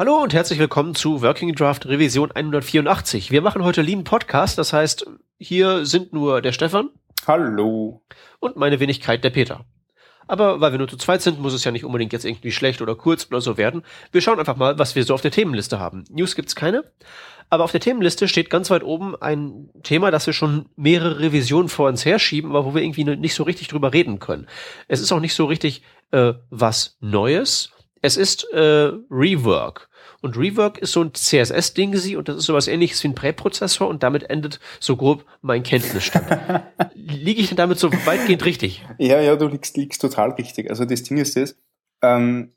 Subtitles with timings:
[0.00, 3.32] Hallo und herzlich willkommen zu Working Draft Revision 184.
[3.32, 6.90] Wir machen heute Lean Podcast, das heißt, hier sind nur der Stefan.
[7.26, 8.00] Hallo.
[8.38, 9.64] Und meine Wenigkeit, der Peter.
[10.28, 12.80] Aber weil wir nur zu zweit sind, muss es ja nicht unbedingt jetzt irgendwie schlecht
[12.80, 13.82] oder kurz oder so werden.
[14.12, 16.04] Wir schauen einfach mal, was wir so auf der Themenliste haben.
[16.10, 16.84] News gibt's keine.
[17.50, 21.68] Aber auf der Themenliste steht ganz weit oben ein Thema, das wir schon mehrere Revisionen
[21.68, 24.46] vor uns herschieben, aber wo wir irgendwie nicht so richtig drüber reden können.
[24.86, 27.72] Es ist auch nicht so richtig äh, was Neues.
[28.00, 29.87] Es ist äh, Rework.
[30.20, 33.86] Und Rework ist so ein CSS-Ding sie und das ist sowas ähnliches wie ein Präprozessor
[33.86, 36.26] und damit endet so grob mein Kenntnisstand.
[36.94, 38.84] Liege ich denn damit so weitgehend richtig?
[38.98, 40.70] Ja, ja, du liegst, liegst total richtig.
[40.70, 41.56] Also das Ding ist das,
[42.02, 42.52] ähm,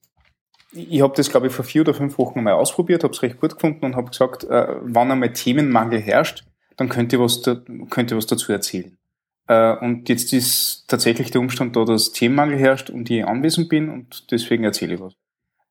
[0.71, 3.39] ich habe das, glaube ich, vor vier oder fünf Wochen mal ausprobiert, habe es recht
[3.39, 6.45] gut gefunden und habe gesagt, äh, wann einmal Themenmangel herrscht,
[6.77, 8.97] dann könnt ihr was, da, könnt ihr was dazu erzählen.
[9.47, 13.89] Äh, und jetzt ist tatsächlich der Umstand da, dass Themenmangel herrscht und ich anwesend bin
[13.89, 15.13] und deswegen erzähle ich was.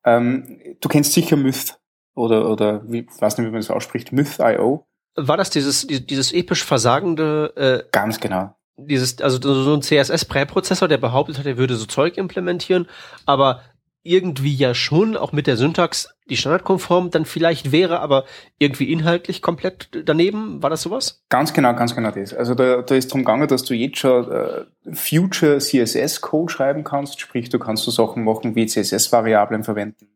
[0.05, 1.79] Ähm, du kennst sicher Myth
[2.15, 4.87] oder, oder wie, weiß nicht, wie man das ausspricht, Myth.io.
[5.17, 7.53] War das dieses, dieses episch versagende?
[7.57, 8.55] Äh, Ganz genau.
[8.77, 12.89] Dieses, also so ein CSS-Präprozessor, der behauptet hat, er würde so Zeug implementieren,
[13.27, 13.61] aber
[14.03, 18.25] irgendwie ja schon, auch mit der Syntax, die standardkonform dann vielleicht wäre, aber
[18.59, 20.63] irgendwie inhaltlich komplett daneben.
[20.63, 21.23] War das sowas?
[21.29, 22.33] Ganz genau, ganz genau das.
[22.33, 27.21] Also da, da ist drum gegangen, dass du jetzt schon äh, Future CSS-Code schreiben kannst,
[27.21, 30.09] sprich du kannst so Sachen machen wie CSS-Variablen verwenden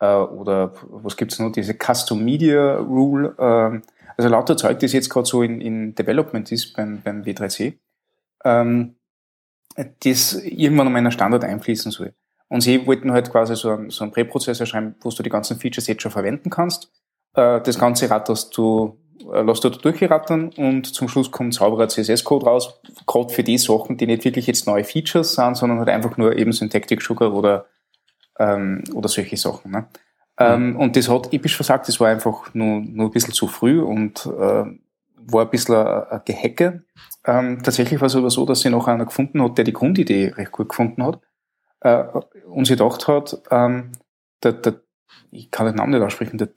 [0.00, 3.34] äh, oder was gibt's noch, diese Custom Media Rule.
[3.38, 3.80] Äh,
[4.16, 7.74] also lauter Zeug, das jetzt gerade so in, in Development ist beim, beim W3C,
[8.44, 8.96] ähm,
[10.00, 12.14] das irgendwann um einen Standard einfließen soll.
[12.52, 15.58] Und sie wollten halt quasi so einen, so einen Präprozessor schreiben, wo du die ganzen
[15.58, 16.92] Features jetzt schon verwenden kannst.
[17.34, 18.98] Äh, das Ganze ratterst du,
[19.32, 23.56] äh, lässt du da durchrattern und zum Schluss kommt sauberer CSS-Code raus, gerade für die
[23.56, 27.32] Sachen, die nicht wirklich jetzt neue Features sind, sondern halt einfach nur eben Syntactic Sugar
[27.32, 27.64] oder,
[28.38, 29.70] ähm, oder solche Sachen.
[29.70, 29.86] Ne?
[30.38, 33.80] Ähm, und das hat episch versagt, das war einfach nur, nur ein bisschen zu früh
[33.80, 34.64] und äh,
[35.16, 36.84] war ein bisschen ein, ein Gehacke.
[37.24, 40.34] Ähm, tatsächlich war es aber so, dass sie noch einer gefunden hat, der die Grundidee
[40.36, 41.18] recht gut gefunden hat
[41.82, 42.04] äh,
[42.46, 43.92] und sie gedacht hat, ähm,
[44.42, 44.80] der, der,
[45.30, 46.50] ich kann den Namen nicht aussprechen, der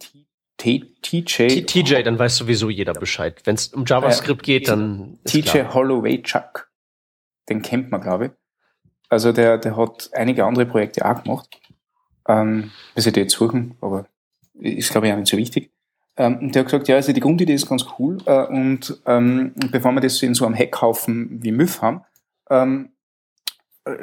[0.57, 1.65] TJ.
[1.65, 3.41] TJ, dann weiß sowieso jeder Bescheid.
[3.43, 5.19] Wenn es um JavaScript äh, geht, dann.
[5.25, 6.69] TJ Holloway Chuck.
[7.49, 8.31] Den kennt man, glaube ich.
[9.09, 11.59] Also der, der hat einige andere Projekte auch gemacht.
[12.27, 14.07] Ähm, bis ich die jetzt suchen, aber
[14.55, 15.71] ist, glaube ich, auch nicht so wichtig.
[16.17, 18.17] Ähm, und der hat gesagt, ja, also die Grundidee ist ganz cool.
[18.25, 22.01] Äh, und ähm, bevor wir das in so einem Hackhaufen wie Myth haben,
[22.49, 22.89] ähm,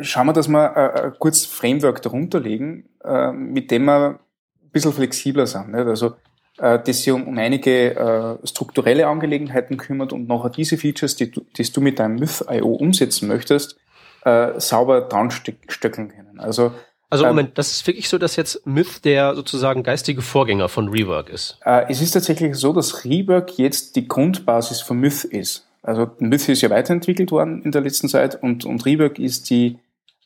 [0.00, 4.70] schauen wir, dass wir äh, ein kurzes Framework darunter legen, äh, mit dem wir ein
[4.72, 5.72] bisschen flexibler sind.
[5.72, 5.86] Nicht?
[5.86, 6.14] Also,
[6.58, 11.30] äh, das sich um, um einige äh, strukturelle Angelegenheiten kümmert und nachher diese Features, die
[11.30, 13.76] du, die du mit deinem Myth.io umsetzen möchtest,
[14.24, 16.38] äh, sauber dran stöckeln können.
[16.38, 16.72] Also,
[17.10, 20.88] also ähm, Moment, das ist wirklich so, dass jetzt Myth der sozusagen geistige Vorgänger von
[20.88, 21.58] Rework ist?
[21.64, 25.66] Äh, es ist tatsächlich so, dass Rework jetzt die Grundbasis von Myth ist.
[25.82, 29.78] Also Myth ist ja weiterentwickelt worden in der letzten Zeit und, und Rework ist die,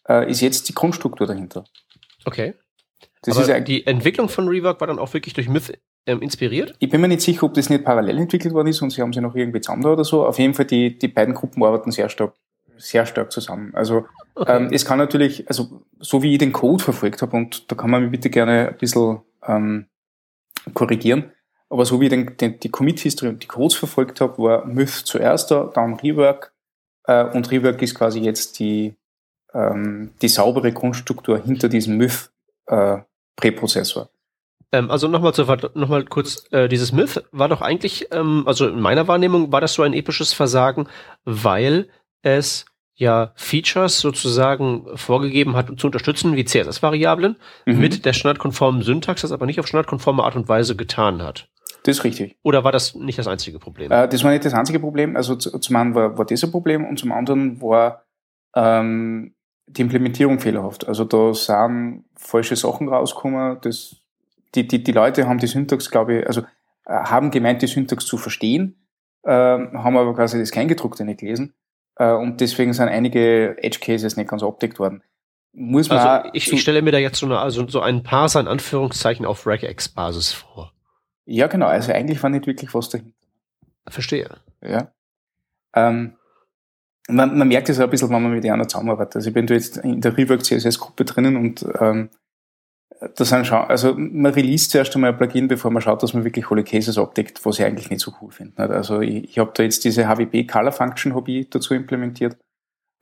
[0.08, 1.64] äh, ist jetzt die Grundstruktur dahinter.
[2.24, 2.54] Okay.
[3.22, 5.72] Das Aber ist die Entwicklung von Rework war dann auch wirklich durch Myth
[6.06, 6.74] ähm, inspiriert?
[6.78, 9.12] Ich bin mir nicht sicher, ob das nicht parallel entwickelt worden ist und sie haben
[9.12, 10.24] sie noch irgendwie zusammen oder so.
[10.26, 12.34] Auf jeden Fall, die, die beiden Gruppen arbeiten sehr stark,
[12.76, 13.74] sehr stark zusammen.
[13.74, 14.56] Also okay.
[14.56, 17.90] ähm, es kann natürlich, also so wie ich den Code verfolgt habe, und da kann
[17.90, 19.86] man mich bitte gerne ein bisschen ähm,
[20.74, 21.32] korrigieren,
[21.68, 24.90] aber so wie ich den, den, die Commit-History und die Codes verfolgt habe, war Myth
[24.90, 26.52] zuerst da, dann Rework.
[27.04, 28.94] Äh, und Rework ist quasi jetzt die,
[29.52, 32.30] ähm, die saubere Grundstruktur hinter diesem Myth
[32.66, 32.98] äh.
[34.72, 35.32] Ähm, also nochmal
[35.74, 39.60] noch mal kurz, äh, dieses Myth war doch eigentlich, ähm, also in meiner Wahrnehmung war
[39.60, 40.88] das so ein episches Versagen,
[41.24, 41.88] weil
[42.22, 47.78] es ja Features sozusagen vorgegeben hat, zu unterstützen, wie CSS-Variablen, mhm.
[47.78, 51.48] mit der standardkonformen Syntax, das aber nicht auf standardkonforme Art und Weise getan hat.
[51.86, 52.36] Das ist richtig.
[52.42, 53.92] Oder war das nicht das einzige Problem?
[53.92, 55.14] Äh, das war nicht das einzige Problem.
[55.14, 58.02] Also zum einen war, war das ein Problem und zum anderen war
[58.56, 59.36] ähm,
[59.68, 60.88] die Implementierung fehlerhaft.
[60.88, 63.58] Also da sind falsche Sachen rausgekommen.
[63.62, 63.94] Das,
[64.56, 66.46] die, die, die Leute haben die Syntax, glaube ich, also äh,
[66.86, 68.84] haben gemeint, die Syntax zu verstehen,
[69.22, 71.54] äh, haben aber quasi das Kleingedruckte nicht gelesen.
[71.94, 75.04] Äh, und deswegen sind einige Edge Cases nicht ganz abdeckt worden.
[75.52, 78.28] Muss man also ich, ich stelle mir da jetzt so, eine, also so ein paar
[78.34, 80.72] in Anführungszeichen auf Regex-Basis vor.
[81.26, 81.66] Ja, genau.
[81.66, 83.12] Also eigentlich war nicht wirklich was dahinter.
[83.88, 84.30] Verstehe.
[84.62, 84.92] Ja.
[85.74, 86.16] Ähm,
[87.08, 89.16] man, man merkt es auch ein bisschen, wenn man mit anderen zusammenarbeitet.
[89.16, 92.10] Also ich bin da jetzt in der Rework CSS Gruppe drinnen und ähm,
[93.14, 96.24] da sind schon, also man release zuerst einmal ein Plugin, bevor man schaut, dass man
[96.24, 98.62] wirklich alle Cases abdeckt, was ich eigentlich nicht so cool finde.
[98.70, 102.36] Also ich, ich habe da jetzt diese HWB Color Function Hobby dazu implementiert.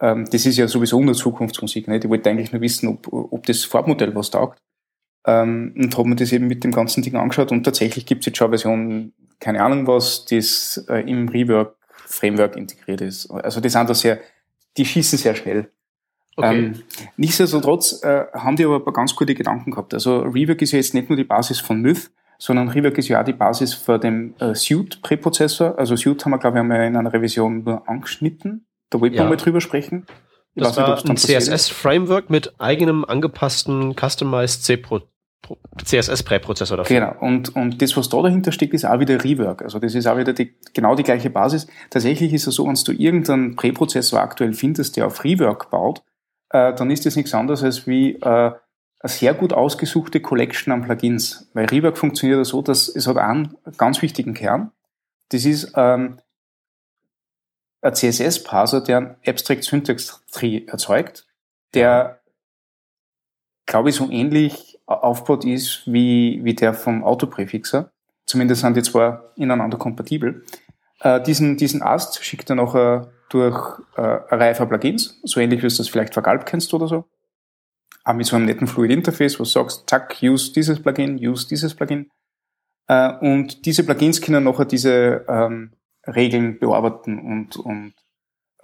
[0.03, 1.89] Ähm, das ist ja sowieso nur Zukunftsmusik.
[1.89, 2.05] Nicht?
[2.05, 4.59] Ich wollte eigentlich nur wissen, ob, ob das Farbmodell was taugt.
[5.27, 8.27] Ähm, und habe mir das eben mit dem ganzen Ding angeschaut und tatsächlich gibt es
[8.27, 13.31] jetzt schon eine Version, keine Ahnung was, das äh, im Rework-Framework integriert ist.
[13.31, 14.21] Also die sind da sehr,
[14.77, 15.71] die schießen sehr schnell.
[16.37, 16.59] Okay.
[16.59, 16.83] Ähm,
[17.17, 19.95] nichtsdestotrotz äh, haben die aber ein paar ganz gute Gedanken gehabt.
[19.95, 23.21] Also Rework ist ja jetzt nicht nur die Basis von Myth, sondern Rework ist ja
[23.21, 25.79] auch die Basis für den äh, Suite-Präprozessor.
[25.79, 28.67] Also Suite haben wir, glaube ich, einmal in einer Revision nur angeschnitten.
[28.91, 29.23] Da wollten ja.
[29.23, 30.07] wir mal drüber sprechen.
[30.55, 34.77] Ich das war nicht, ein CSS-Framework mit eigenem angepassten Customized C
[35.83, 37.01] CSS-Präprozessor dafür.
[37.01, 37.15] Genau.
[37.21, 39.63] Und, und das, was da dahinter steckt, ist auch wieder Rework.
[39.63, 41.67] Also das ist auch wieder die, genau die gleiche Basis.
[41.91, 46.03] Tatsächlich ist es so, wenn du irgendeinen Präprozessor aktuell findest, der auf Rework baut,
[46.51, 48.53] äh, dann ist das nichts anderes als wie äh,
[49.05, 51.51] eine sehr gut ausgesuchte Collection an Plugins.
[51.53, 54.71] Weil Rework funktioniert ja so, dass es hat einen ganz wichtigen Kern.
[55.29, 56.19] Das ist ähm,
[57.83, 61.27] ein CSS-Parser, der ein Abstract Syntax Tree erzeugt,
[61.75, 62.21] der,
[63.67, 67.91] glaube ich, so ähnlich aufgebaut ist wie, wie der vom Autopräfixer.
[68.27, 70.45] Zumindest sind die zwei ineinander kompatibel.
[71.01, 75.63] Äh, diesen, diesen Ast schickt er nachher durch äh, eine Reihe von Plugins, so ähnlich
[75.63, 77.05] wie du das vielleicht vergalb kennst oder so.
[78.05, 81.49] Auch mit so einem netten Fluid Interface, wo du sagst, zack, use dieses Plugin, use
[81.49, 82.11] dieses Plugin.
[82.87, 85.73] Äh, und diese Plugins können nachher diese ähm,
[86.07, 87.95] Regeln bearbeiten und, und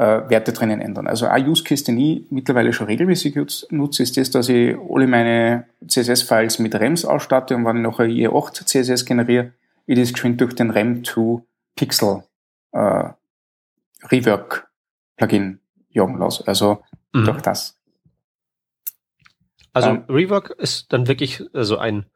[0.00, 1.06] äh, Werte drinnen ändern.
[1.06, 3.36] Also ein Use Case, den ich mittlerweile schon regelmäßig
[3.68, 8.06] nutze, ist das, dass ich alle meine CSS-Files mit REMs ausstatte und wenn ich nachher
[8.06, 9.52] IE8 CSS generiere,
[9.84, 12.22] ich das geschwind durch den REM to Pixel
[12.72, 13.10] äh,
[14.10, 14.70] Rework
[15.18, 15.60] Plugin
[15.90, 16.48] jagen lasse.
[16.48, 16.82] Also
[17.12, 17.26] mhm.
[17.26, 17.78] durch das.
[19.74, 22.06] Also ähm, Rework ist dann wirklich also ein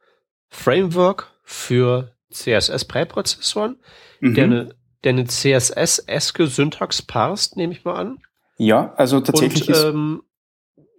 [0.49, 3.77] Framework für CSS-Präprozessoren,
[4.21, 4.53] der mhm.
[4.53, 8.17] eine der eine CSS-eske Syntax parst, nehme ich mal an.
[8.57, 10.23] Ja, also tatsächlich Und, ist ähm,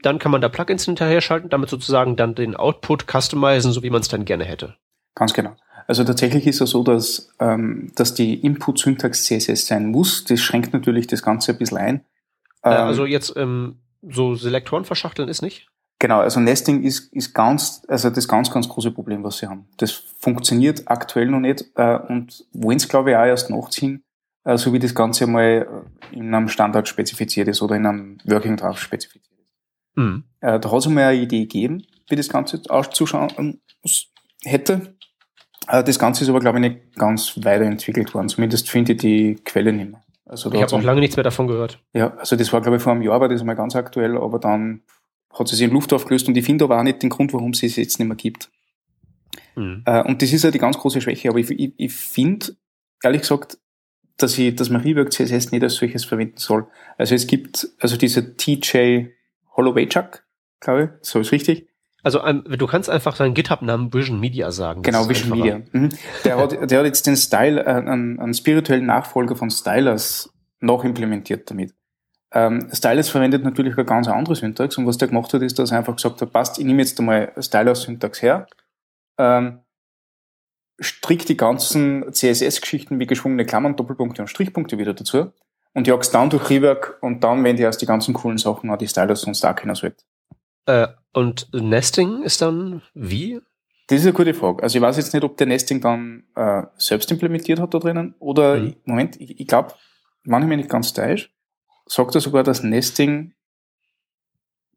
[0.03, 3.91] dann kann man da Plugins hinterher schalten, damit sozusagen dann den Output customizen, so wie
[3.91, 4.77] man es dann gerne hätte.
[5.15, 5.57] Ganz genau.
[5.87, 10.25] Also tatsächlich ist es so, dass, ähm, dass die Input-Syntax CSS sein muss.
[10.25, 12.05] Das schränkt natürlich das Ganze ein bisschen ein.
[12.63, 15.69] Äh, also ähm, jetzt ähm, so Selektoren verschachteln ist nicht?
[15.99, 19.67] Genau, also Nesting ist, ist ganz, also das ganz, ganz große Problem, was sie haben.
[19.79, 24.05] Das funktioniert aktuell noch nicht äh, und wollen es, glaube ich, auch erst nachziehen,
[24.45, 28.59] äh, so wie das Ganze mal in einem Standard spezifiziert ist oder in einem Working
[28.59, 29.97] Draft spezifiziert ist.
[29.97, 30.25] Mhm.
[30.41, 33.61] Äh, da hat es mal eine Idee gegeben, wie das Ganze auszuschauen
[34.45, 34.95] hätte.
[35.67, 38.29] Äh, das Ganze ist aber, glaube ich, nicht ganz weiterentwickelt worden.
[38.29, 40.03] Zumindest finde ich die Quelle nicht mehr.
[40.27, 41.79] Also ich habe auch lange nichts mehr davon gehört.
[41.93, 44.41] Ja, also das war, glaube ich, vor einem Jahr war das mal ganz aktuell, aber
[44.41, 44.83] dann
[45.39, 47.55] hat sie sich in Luft aufgelöst und ich finde aber auch nicht den Grund, warum
[47.55, 48.51] sie es jetzt nicht mehr gibt.
[49.55, 49.83] Mhm.
[49.85, 52.57] Äh, und das ist ja die ganz große Schwäche, aber ich, ich, ich finde,
[53.03, 53.59] ehrlich gesagt,
[54.17, 56.67] dass ich, dass man Rework CSS nicht als solches verwenden soll.
[56.97, 59.09] Also es gibt, also dieser TJ
[59.57, 60.25] Hollowaychuk,
[60.61, 61.69] glaube ich, so ist richtig.
[62.03, 64.83] Also um, du kannst einfach seinen GitHub-Namen Vision Media sagen.
[64.83, 65.61] Genau, Vision Media.
[65.73, 65.89] Mhm.
[66.25, 70.85] Der, hat, der hat jetzt den Style, äh, einen, einen spirituellen Nachfolger von Stylers noch
[70.85, 71.75] implementiert damit.
[72.33, 75.71] Ähm, Stylus verwendet natürlich eine ganz andere Syntax und was der gemacht hat, ist, dass
[75.71, 78.47] er einfach gesagt hat, passt, ich nehme jetzt einmal Stylus-Syntax her,
[79.19, 79.61] ähm,
[80.81, 85.33] strick die ganzen CSS-Geschichten wie geschwungene Klammern, Doppelpunkte und Strichpunkte wieder dazu
[85.73, 88.79] und jagst dann durch Rework und dann, wenn die erst die ganzen coolen Sachen an
[88.79, 90.05] die Stylus und Star kennen sollte.
[90.67, 93.41] Äh, und Nesting ist dann wie?
[93.87, 94.63] Das ist eine gute Frage.
[94.63, 98.15] Also ich weiß jetzt nicht, ob der Nesting dann äh, selbst implementiert hat da drinnen
[98.19, 98.77] oder, mhm.
[98.85, 99.75] Moment, ich, ich glaube,
[100.25, 101.31] manchmal nicht ganz täuscht,
[101.87, 103.33] sagt er sogar, dass Nesting,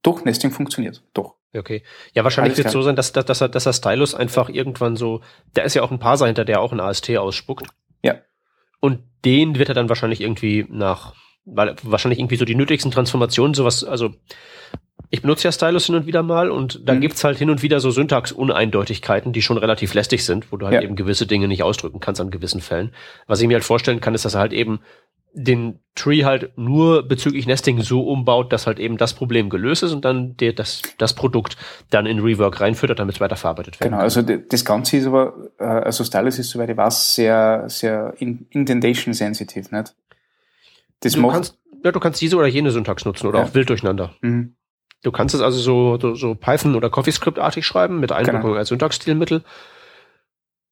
[0.02, 1.36] doch, Nesting funktioniert, doch.
[1.54, 1.84] Okay.
[2.14, 4.96] Ja, wahrscheinlich wird es so sein, dass, dass, dass, er, dass er Stylus einfach irgendwann
[4.96, 5.22] so,
[5.54, 7.68] da ist ja auch ein Parser hinter, der auch ein AST ausspuckt.
[8.04, 8.20] Ja.
[8.80, 13.56] Und den wird er dann wahrscheinlich irgendwie nach, weil wahrscheinlich irgendwie so die nötigsten Transformationen,
[13.56, 14.14] sowas, also
[15.10, 17.02] ich benutze ja Stylus hin und wieder mal und da mhm.
[17.02, 20.76] gibt's halt hin und wieder so Syntax-Uneindeutigkeiten, die schon relativ lästig sind, wo du halt
[20.76, 20.82] ja.
[20.82, 22.94] eben gewisse Dinge nicht ausdrücken kannst an gewissen Fällen.
[23.26, 24.82] Was ich mir halt vorstellen kann, ist, dass er halt eben
[25.34, 29.92] den Tree halt nur bezüglich Nesting so umbaut, dass halt eben das Problem gelöst ist
[29.92, 31.58] und dann der, das, das Produkt
[31.90, 33.92] dann in Rework reinführt, damit es weiterverarbeitet wird.
[33.92, 38.14] Genau, also das Ganze ist aber, äh, also Stylus ist, soweit ich weiß, sehr, sehr
[38.20, 39.96] indentation sensitive, nicht?
[41.02, 43.46] Das du macht, kannst, ja, du kannst diese oder jene Syntax nutzen oder ja.
[43.46, 44.16] auch wild durcheinander.
[44.22, 44.56] Mhm.
[45.02, 48.56] Du kannst es also so, so, so Python oder CoffeeScript-artig schreiben mit Einwirkung genau.
[48.56, 49.44] als Syntax-Stilmittel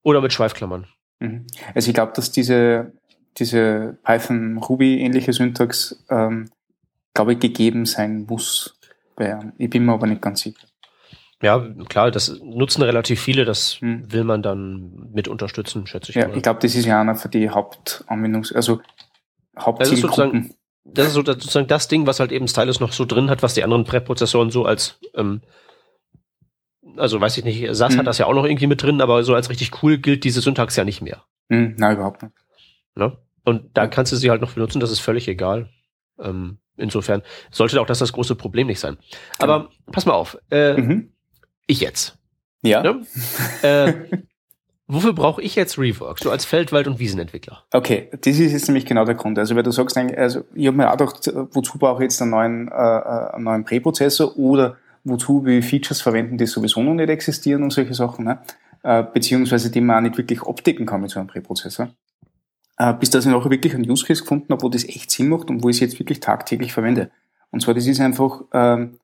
[0.04, 0.88] oder mit Schweifklammern.
[1.20, 1.48] Mhm.
[1.74, 2.94] Also ich glaube, dass diese
[3.38, 6.50] diese Python-Ruby-ähnliche Syntax, ähm,
[7.14, 8.80] glaube ich, gegeben sein muss.
[9.58, 10.68] Ich bin mir aber nicht ganz sicher.
[11.42, 14.12] Ja, klar, das nutzen relativ viele, das hm.
[14.12, 16.16] will man dann mit unterstützen, schätze ich.
[16.16, 16.36] Ja, mal.
[16.36, 18.82] ich glaube, das ist ja einer für die Hauptanwendungs-, also
[19.58, 20.54] Hauptzielgruppen.
[20.84, 23.64] Das ist sozusagen das Ding, was halt eben Stylus noch so drin hat, was die
[23.64, 25.42] anderen Präprozessoren so als ähm,
[26.96, 28.00] Also weiß ich nicht, SAS mhm.
[28.00, 30.42] hat das ja auch noch irgendwie mit drin, aber so als richtig cool gilt diese
[30.42, 31.24] Syntax ja nicht mehr.
[31.50, 32.34] Mhm, nein, überhaupt nicht.
[32.96, 33.18] Ne?
[33.48, 35.70] Und da kannst du sie halt noch benutzen, das ist völlig egal.
[36.20, 38.98] Ähm, insofern sollte auch das das große Problem nicht sein.
[39.40, 39.72] Aber genau.
[39.90, 41.14] pass mal auf, äh, mhm.
[41.66, 42.18] ich jetzt.
[42.62, 42.84] Ja.
[42.84, 43.06] Ne?
[43.62, 43.94] äh,
[44.88, 47.64] wofür brauche ich jetzt Rework, so als Feldwald- und Wiesenentwickler?
[47.72, 49.40] Okay, das ist jetzt nämlich genau der Grund.
[49.40, 52.32] Also, wenn du sagst, also ich habe mir auch gedacht, wozu brauche ich jetzt einen
[52.32, 54.76] neuen, äh, äh, einen neuen Präprozessor oder
[55.06, 58.40] wozu wir Features verwenden, die sowieso noch nicht existieren und solche Sachen, ne?
[58.84, 61.88] äh, beziehungsweise die man auch nicht wirklich abdecken kann mit so einem Präprozessor.
[62.78, 65.30] Äh, bis dass ich nachher wirklich einen Use Case gefunden habe, wo das echt Sinn
[65.30, 67.10] macht und wo ich es jetzt wirklich tagtäglich verwende.
[67.50, 69.00] Und zwar, das ist einfach ähm,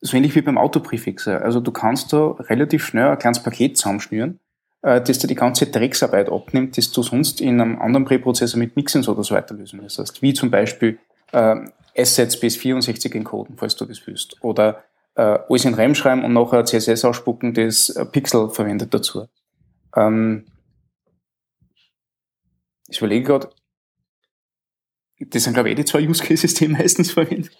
[0.00, 1.42] so ähnlich wie beim Autopräfixer.
[1.42, 4.40] Also du kannst da relativ schnell ein kleines Paket zusammenschnüren,
[4.82, 8.76] äh, das dir die ganze Drecksarbeit abnimmt, das du sonst in einem anderen Präprozessor mit
[8.76, 10.20] Mixins oder so weiter lösen müsstest.
[10.20, 10.98] Wie zum Beispiel
[11.32, 11.56] äh,
[11.96, 14.36] Assets bis 64 encoden, falls du das willst.
[14.42, 14.84] Oder
[15.14, 19.28] äh, alles in RAM schreiben und nachher CSS ausspucken, das Pixel verwendet dazu.
[19.96, 20.44] Ähm,
[22.92, 23.50] ich überlege gerade,
[25.18, 27.56] das sind glaube ich eh die zwei Use Cases, die meistens verwendet.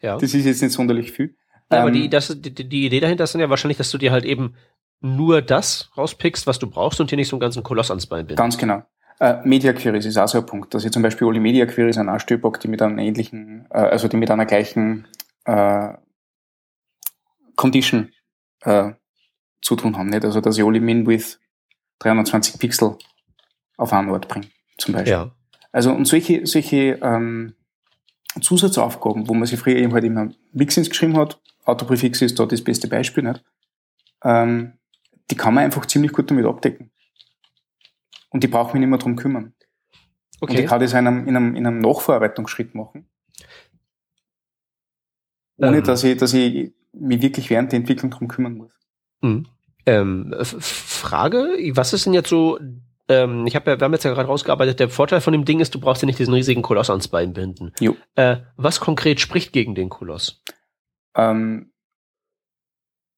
[0.00, 0.16] Ja.
[0.16, 1.36] Das ist jetzt nicht sonderlich viel.
[1.70, 3.90] Ja, ähm, aber die, ähm, das, die, die Idee dahinter ist dann ja wahrscheinlich, dass
[3.90, 4.54] du dir halt eben
[5.00, 8.26] nur das rauspickst, was du brauchst und dir nicht so einen ganzen Koloss ans Bein
[8.26, 8.38] bindest.
[8.38, 8.82] Ganz genau.
[9.20, 11.98] Äh, Media Queries ist auch so ein Punkt, dass ich zum Beispiel alle Media Queries
[11.98, 15.06] an Stöbock, die mit einer ähnlichen, äh, also die mit einer gleichen
[15.44, 15.94] äh,
[17.56, 18.12] Condition
[18.62, 18.92] äh,
[19.60, 20.24] zu tun haben, nicht?
[20.24, 21.40] Also dass ich alle min with
[21.98, 22.96] 320 Pixel
[23.78, 25.12] auf einen Ort bringe, zum Beispiel.
[25.12, 25.30] Ja.
[25.72, 27.54] Also und solche, solche ähm,
[28.40, 32.62] Zusatzaufgaben, wo man sich früher eben halt immer Mixins geschrieben hat, Autopräfix ist da das
[32.62, 33.42] beste Beispiel, nicht?
[34.22, 34.74] Ähm,
[35.30, 36.90] die kann man einfach ziemlich gut damit abdecken.
[38.30, 39.54] Und die braucht mich nicht mehr drum kümmern.
[40.40, 40.52] Okay.
[40.52, 43.08] Und ich kann das in einem, in einem, in einem Nachverarbeitungsschritt machen.
[45.56, 45.84] Ohne ähm.
[45.84, 48.72] dass ich, dass ich mich wirklich während der Entwicklung drum kümmern muss.
[49.20, 49.46] Mhm.
[49.86, 52.58] Ähm, Frage, was ist denn jetzt so,
[53.08, 55.60] ähm, ich habe ja, wir haben jetzt ja gerade rausgearbeitet, der Vorteil von dem Ding
[55.60, 57.72] ist, du brauchst ja nicht diesen riesigen Koloss ans Bein binden.
[57.80, 57.96] Jo.
[58.14, 60.42] Äh, was konkret spricht gegen den Koloss?
[61.16, 61.72] Ähm,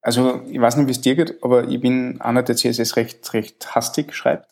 [0.02, 3.32] also, ich weiß nicht, wie es dir geht, aber ich bin einer, der CSS recht,
[3.34, 4.48] recht hastig schreibt.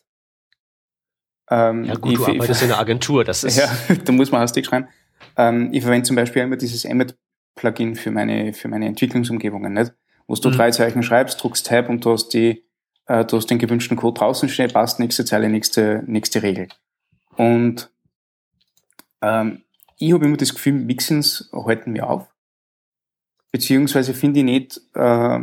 [1.49, 3.57] Ähm, ja gut, ich, du arbeitest ich, in einer Agentur, das ist...
[3.57, 3.69] Ja,
[4.05, 4.87] da muss man hastig schreiben.
[5.37, 9.93] Ähm, ich verwende zum Beispiel immer dieses Emmet-Plugin für meine, für meine Entwicklungsumgebungen, nicht?
[10.27, 10.53] Wo du mhm.
[10.53, 12.63] drei Zeichen schreibst, druckst Tab und du hast die,
[13.09, 16.69] äh, du hast den gewünschten Code draußen stehen, passt, nächste Zeile, nächste, nächste Regel.
[17.35, 17.89] Und
[19.21, 19.63] ähm,
[19.97, 22.27] ich habe immer das Gefühl, Mixins halten mir auf.
[23.51, 25.39] Beziehungsweise finde ich nicht äh,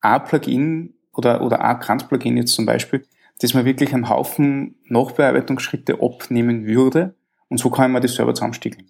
[0.00, 3.04] ein Plugin oder, oder ein Grant-Plugin jetzt zum Beispiel,
[3.40, 7.16] dass man wirklich einen Haufen Nachbearbeitungsschritte abnehmen würde
[7.48, 8.88] und so kann man das selber zusammenstiegeln.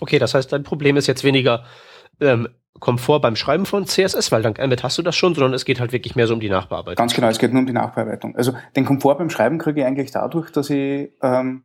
[0.00, 1.64] Okay, das heißt, dein Problem ist jetzt weniger
[2.20, 2.48] ähm,
[2.80, 5.80] Komfort beim Schreiben von CSS, weil dank Emmet hast du das schon, sondern es geht
[5.80, 6.96] halt wirklich mehr so um die Nachbearbeitung.
[6.96, 8.36] Ganz genau, es geht nur um die Nachbearbeitung.
[8.36, 11.64] Also den Komfort beim Schreiben kriege ich eigentlich dadurch, dass ich ähm,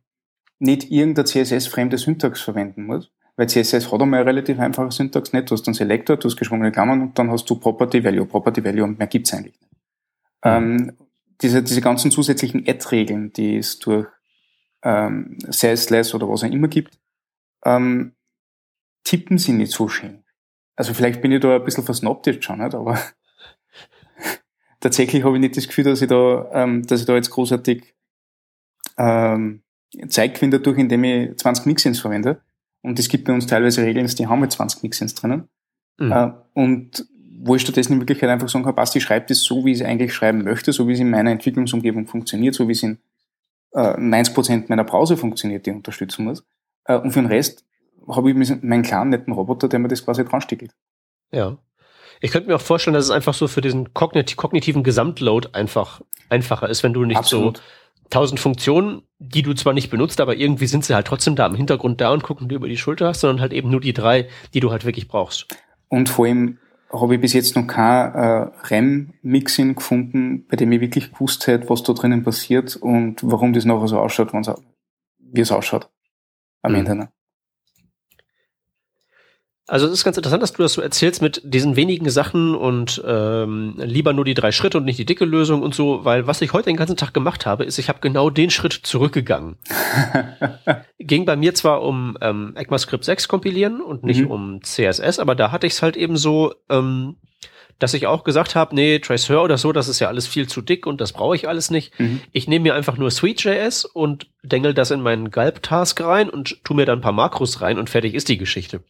[0.58, 3.10] nicht irgendeine CSS-fremde Syntax verwenden muss.
[3.36, 5.50] Weil CSS hat einmal eine relativ einfache Syntax nicht.
[5.50, 8.64] Du hast einen Selector, du hast geschwungene Klammern und dann hast du Property Value, Property
[8.64, 9.72] Value und mehr gibt's eigentlich nicht.
[10.44, 10.50] Mhm.
[10.50, 10.92] Ähm,
[11.42, 14.06] diese, diese ganzen zusätzlichen Add-Regeln, die es durch
[14.82, 16.98] ähm, CSS oder was auch immer gibt,
[17.64, 18.14] ähm,
[19.02, 20.23] tippen sie nicht so schön.
[20.76, 22.74] Also vielleicht bin ich da ein bisschen versnobbt jetzt schon, nicht?
[22.74, 22.98] aber
[24.80, 27.94] tatsächlich habe ich nicht das Gefühl, dass ich da, ähm, dass ich da jetzt großartig
[28.98, 29.62] ähm,
[30.08, 32.40] Zeit gewinne dadurch, indem ich 20 Mixins verwende.
[32.82, 35.48] Und es gibt bei uns teilweise Regeln, die haben mit 20 Mixins drinnen.
[35.98, 36.12] Mhm.
[36.12, 37.06] Äh, und
[37.44, 39.80] wo ich stattdessen in Wirklichkeit einfach sagen kann, passt, ich schreibe das so, wie ich
[39.80, 42.98] es eigentlich schreiben möchte, so wie es in meiner Entwicklungsumgebung funktioniert, so wie es in
[43.72, 46.44] äh, 90% meiner Browser funktioniert, die ich unterstützen muss.
[46.84, 47.64] Äh, und für den Rest
[48.08, 50.74] habe ich meinen kleinen netten Roboter, der mir das quasi dran stickelt.
[51.32, 51.58] Ja.
[52.20, 56.68] Ich könnte mir auch vorstellen, dass es einfach so für diesen kognitiven Gesamtload einfach einfacher
[56.68, 57.58] ist, wenn du nicht Absolut.
[57.58, 57.62] so
[58.10, 61.54] tausend Funktionen, die du zwar nicht benutzt, aber irgendwie sind sie halt trotzdem da im
[61.54, 64.28] Hintergrund da und gucken dir über die Schulter hast, sondern halt eben nur die drei,
[64.52, 65.48] die du halt wirklich brauchst.
[65.88, 66.58] Und vor allem
[66.92, 71.68] habe ich bis jetzt noch kein äh, RAM-Mixing gefunden, bei dem ich wirklich gewusst hätte,
[71.68, 74.32] was da drinnen passiert und warum das nachher so ausschaut,
[75.18, 75.88] wie es ausschaut.
[76.62, 76.78] Am mhm.
[76.78, 77.08] Ende.
[79.66, 83.02] Also es ist ganz interessant, dass du das so erzählst mit diesen wenigen Sachen und
[83.06, 86.42] ähm, lieber nur die drei Schritte und nicht die dicke Lösung und so, weil was
[86.42, 89.56] ich heute den ganzen Tag gemacht habe, ist, ich habe genau den Schritt zurückgegangen.
[90.98, 94.30] Ging bei mir zwar um ähm, ECMAScript 6 kompilieren und nicht mhm.
[94.30, 97.16] um CSS, aber da hatte ich es halt eben so, ähm,
[97.78, 100.60] dass ich auch gesagt habe, nee, Traceur oder so, das ist ja alles viel zu
[100.60, 101.98] dick und das brauche ich alles nicht.
[101.98, 102.20] Mhm.
[102.32, 106.74] Ich nehme mir einfach nur Sweet.js und dengel das in meinen Gulp-Task rein und tu
[106.74, 108.82] mir dann ein paar Makros rein und fertig ist die Geschichte.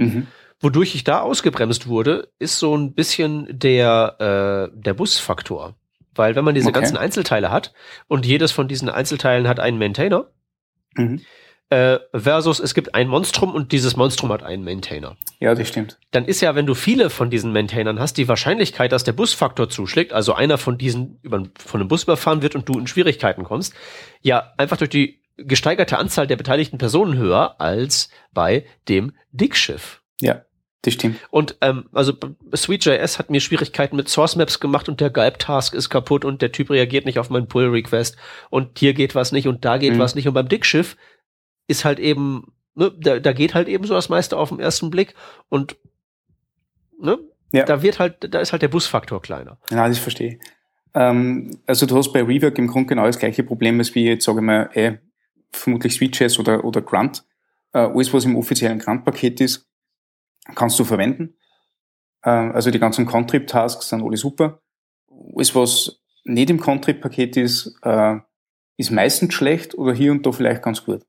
[0.00, 0.26] Mhm.
[0.60, 5.74] Wodurch ich da ausgebremst wurde, ist so ein bisschen der, äh, der Busfaktor.
[6.14, 6.80] Weil wenn man diese Okay.
[6.80, 7.72] ganzen Einzelteile hat
[8.08, 10.26] und jedes von diesen Einzelteilen hat einen Maintainer,
[10.96, 11.20] Mhm.
[11.70, 15.16] äh, versus es gibt ein Monstrum und dieses Monstrum hat einen Maintainer.
[15.38, 15.98] Ja, das stimmt.
[16.10, 19.68] Dann ist ja, wenn du viele von diesen Maintainern hast, die Wahrscheinlichkeit, dass der Busfaktor
[19.70, 23.44] zuschlägt, also einer von diesen über, von einem Bus überfahren wird und du in Schwierigkeiten
[23.44, 23.72] kommst,
[24.20, 30.02] ja einfach durch die gesteigerte Anzahl der beteiligten Personen höher als bei dem Dickschiff.
[30.20, 30.42] Ja,
[30.82, 31.16] das stimmt.
[31.30, 32.14] Und ähm, also
[32.54, 36.52] Sweet.js hat mir Schwierigkeiten mit Source Maps gemacht und der Gulp-Task ist kaputt und der
[36.52, 38.16] Typ reagiert nicht auf meinen Pull-Request
[38.50, 39.98] und hier geht was nicht und da geht Mhm.
[39.98, 40.26] was nicht.
[40.28, 40.96] Und beim Dickschiff
[41.66, 44.90] ist halt eben, ne, da, da geht halt eben so das meiste auf den ersten
[44.90, 45.14] Blick
[45.48, 45.76] und
[47.00, 47.18] ne,
[47.52, 47.64] Ja.
[47.64, 49.58] da wird halt, da ist halt der Busfaktor kleiner.
[49.70, 50.38] Ja, das verstehe.
[50.94, 54.24] Ähm, also du hast bei Rework im Grunde genau das gleiche Problem als wie jetzt,
[54.24, 54.98] sage ich mal, eh,
[55.52, 57.24] vermutlich Switches oder, oder Grunt.
[57.72, 59.68] Äh, alles, was im offiziellen Grunt-Paket ist,
[60.54, 61.36] kannst du verwenden.
[62.22, 64.60] Äh, also die ganzen Contrib-Tasks sind alle super.
[65.36, 68.16] Alles, was nicht im Contrib-Paket ist, äh,
[68.76, 71.04] ist meistens schlecht oder hier und da vielleicht ganz gut.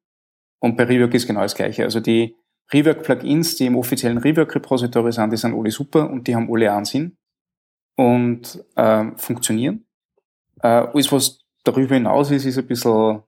[0.59, 1.83] Und bei Rework ist genau das gleiche.
[1.83, 2.35] Also die
[2.71, 6.85] Rework-Plugins, die im offiziellen Rework-Repository sind, die sind alle super und die haben alle einen
[6.85, 7.17] Sinn
[7.95, 9.85] und ähm, funktionieren.
[10.61, 13.23] Äh, alles, was darüber hinaus ist, ist ein bisschen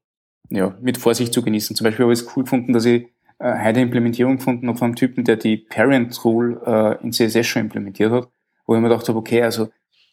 [0.49, 1.75] ja, mit Vorsicht zu genießen.
[1.75, 3.03] Zum Beispiel habe ich es cool gefunden, dass ich
[3.39, 7.11] äh, heute eine Implementierung gefunden habe von einem Typen, der die Parent Rule äh, in
[7.11, 8.29] CSS schon implementiert hat,
[8.65, 9.69] wo ich mir gedacht habe, okay, also,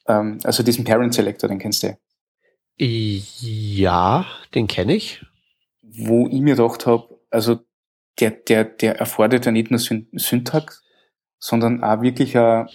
[0.06, 1.98] ähm, also diesen Parent Selector, den kennst du.
[2.76, 5.24] Ja, den kenne ich.
[5.82, 7.60] Wo ich mir gedacht habe, also
[8.18, 10.82] der, der, der erfordert ja nicht nur Syn Syntax,
[11.38, 12.68] sondern auch wirklich ein,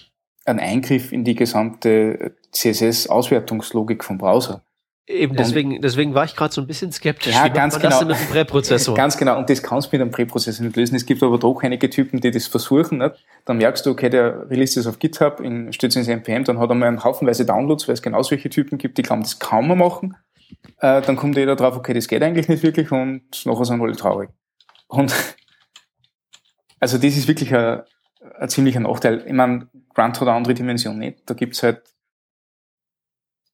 [0.45, 4.64] ein Eingriff in die gesamte CSS-Auswertungslogik vom Browser.
[5.07, 7.35] Eben deswegen, deswegen war ich gerade so ein bisschen skeptisch.
[7.35, 8.00] Ja, ganz das genau.
[8.00, 8.95] denn mit dem Präprozessor?
[8.97, 10.95] Ganz genau, und das kannst du mit einem Präprozessor nicht lösen.
[10.95, 12.97] Es gibt aber doch einige Typen, die das versuchen.
[12.97, 13.24] Nicht?
[13.45, 16.69] Dann merkst du, okay, der release das auf GitHub, in, stützt ins NPM, dann hat
[16.69, 19.67] er mal einen Haufenweise Downloads, weil es genau solche Typen gibt, die glauben, das kann
[19.67, 20.17] man machen.
[20.80, 23.95] Äh, dann kommt jeder drauf, okay, das geht eigentlich nicht wirklich und nachher sind alle
[23.95, 24.32] traurig.
[24.88, 25.13] Und
[26.80, 27.82] also das ist wirklich ein,
[28.39, 29.23] ein ziemlicher Nachteil.
[29.27, 31.19] Ich meine, Grunt hat eine andere Dimension nicht.
[31.27, 31.84] Da gibt's halt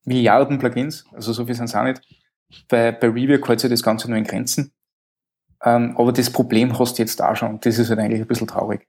[0.06, 2.02] Milliarden Plugins, also so viel sind es auch nicht.
[2.68, 4.74] Bei, bei Rework hält sich das Ganze nur in Grenzen.
[5.64, 8.28] Ähm, aber das Problem hast du jetzt auch schon und das ist halt eigentlich ein
[8.28, 8.88] bisschen traurig.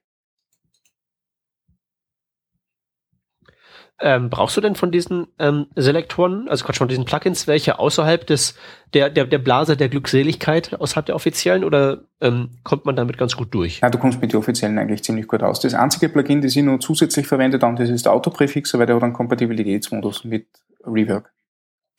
[4.01, 8.25] Ähm, brauchst du denn von diesen ähm, Selektoren, also Quatsch, von diesen Plugins, welche außerhalb
[8.25, 8.55] des
[8.93, 13.37] der der der Blase der Glückseligkeit, außerhalb der offiziellen, oder ähm, kommt man damit ganz
[13.37, 13.79] gut durch?
[13.81, 15.59] Ja, du kommst mit den offiziellen eigentlich ziemlich gut aus.
[15.59, 18.95] Das einzige Plugin, das ich noch zusätzlich verwendet habe, das ist der Autopräfixer, weil der
[18.95, 20.47] hat einen Kompatibilitätsmodus mit
[20.85, 21.33] Rework.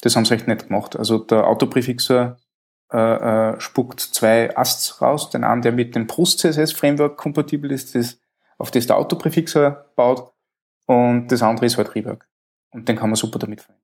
[0.00, 0.96] Das haben sie recht nett gemacht.
[0.96, 2.36] Also der Autopräfixer
[2.92, 2.98] äh,
[3.54, 5.30] äh, spuckt zwei Asts raus.
[5.30, 8.20] Den einen, der mit dem Post-CSS-Framework kompatibel ist, das,
[8.58, 10.32] auf das der Autopräfixer baut.
[10.86, 12.28] Und das andere ist halt Rework.
[12.70, 13.82] Und den kann man super damit verwenden.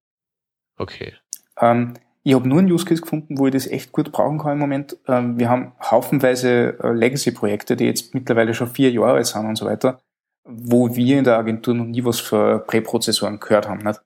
[0.77, 1.15] Okay.
[1.59, 4.53] Ähm, ich habe nur einen Use Case gefunden, wo ich das echt gut brauchen kann
[4.53, 4.99] im Moment.
[5.09, 9.57] Ähm, wir haben haufenweise äh, Legacy-Projekte, die jetzt mittlerweile schon vier Jahre alt sind und
[9.57, 10.01] so weiter,
[10.45, 13.83] wo wir in der Agentur noch nie was für Präprozessoren gehört haben.
[13.83, 14.01] Nicht?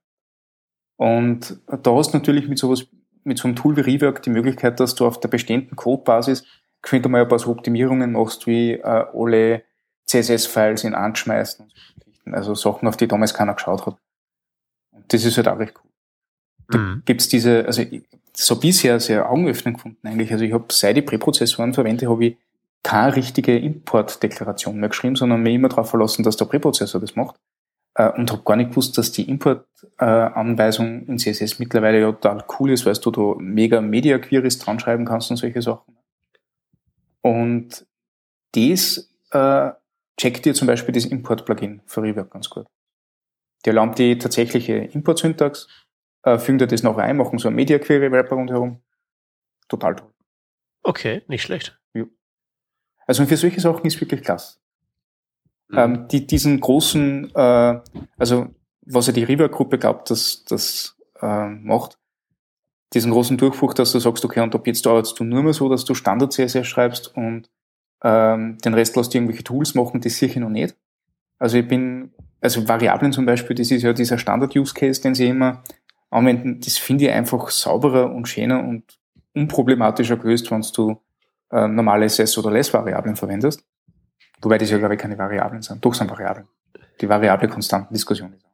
[0.96, 2.86] Und da hast du natürlich mit sowas,
[3.24, 6.44] mit so einem Tool wie Rework die Möglichkeit, dass du auf der bestehenden Codebasis
[6.82, 8.82] geschwind einmal ein paar so Optimierungen machst, wie äh,
[9.14, 9.62] alle
[10.06, 11.64] CSS-Files in anschmeißen.
[11.64, 12.34] und so Geschichten.
[12.34, 13.96] Also Sachen, auf die damals keiner geschaut hat.
[14.92, 15.90] Und das ist halt auch recht cool.
[16.68, 17.02] Da Mhm.
[17.04, 18.04] gibt's diese, also ich-
[18.36, 20.32] so bisher sehr augenöffnend gefunden eigentlich.
[20.32, 22.36] Also ich habe seit ich Präprozessoren verwende, habe ich
[22.82, 27.36] keine richtige Importdeklaration mehr geschrieben, sondern mir immer darauf verlassen, dass der Präprozessor das macht.
[27.94, 32.72] Äh, und habe gar nicht gewusst, dass die Importanweisung in CSS mittlerweile ja total cool
[32.72, 35.96] ist, weil du da mega Media Queries dran schreiben kannst und solche Sachen.
[37.22, 37.86] Und
[38.52, 39.70] das äh,
[40.16, 42.66] checkt dir zum Beispiel das Import-Plugin für Rework ganz gut.
[43.64, 45.68] Die erlaubt die tatsächliche Import-Syntax,
[46.24, 48.82] äh, fügen dir das nachher ein, machen so ein Media Query Wrapper rundherum.
[49.68, 50.10] Total toll.
[50.82, 51.80] Okay, nicht schlecht.
[53.06, 54.58] Also für solche Sachen ist wirklich klasse.
[55.68, 55.78] Mhm.
[55.78, 57.80] Ähm, die, diesen großen, äh,
[58.18, 58.48] also
[58.82, 61.98] was ja die Rework-Gruppe glaubt, dass das äh, macht,
[62.92, 65.68] diesen großen Durchbruch, dass du sagst, okay, und ab jetzt dauerst du nur mehr so,
[65.68, 67.50] dass du Standard-CSS schreibst und
[68.02, 70.76] ähm, den Rest lässt du irgendwelche Tools machen, das sehe ich noch nicht.
[71.38, 75.64] Also ich bin, also Variablen zum Beispiel, das ist ja dieser Standard-Use-Case, den sie immer
[76.10, 78.84] anwenden, das finde ich einfach sauberer und schöner und
[79.34, 81.00] unproblematischer gelöst, wenn du
[81.50, 83.64] äh, normale SS- oder Less-Variablen verwendest.
[84.44, 85.84] Wobei das ja, glaube ich, keine Variablen sind.
[85.84, 86.46] Doch sind Variablen.
[87.00, 88.46] Die variable konstanten Diskussion ist.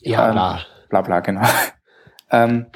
[0.00, 0.66] ja, ähm, klar.
[0.88, 1.42] Bla bla, genau.
[2.30, 2.66] ähm,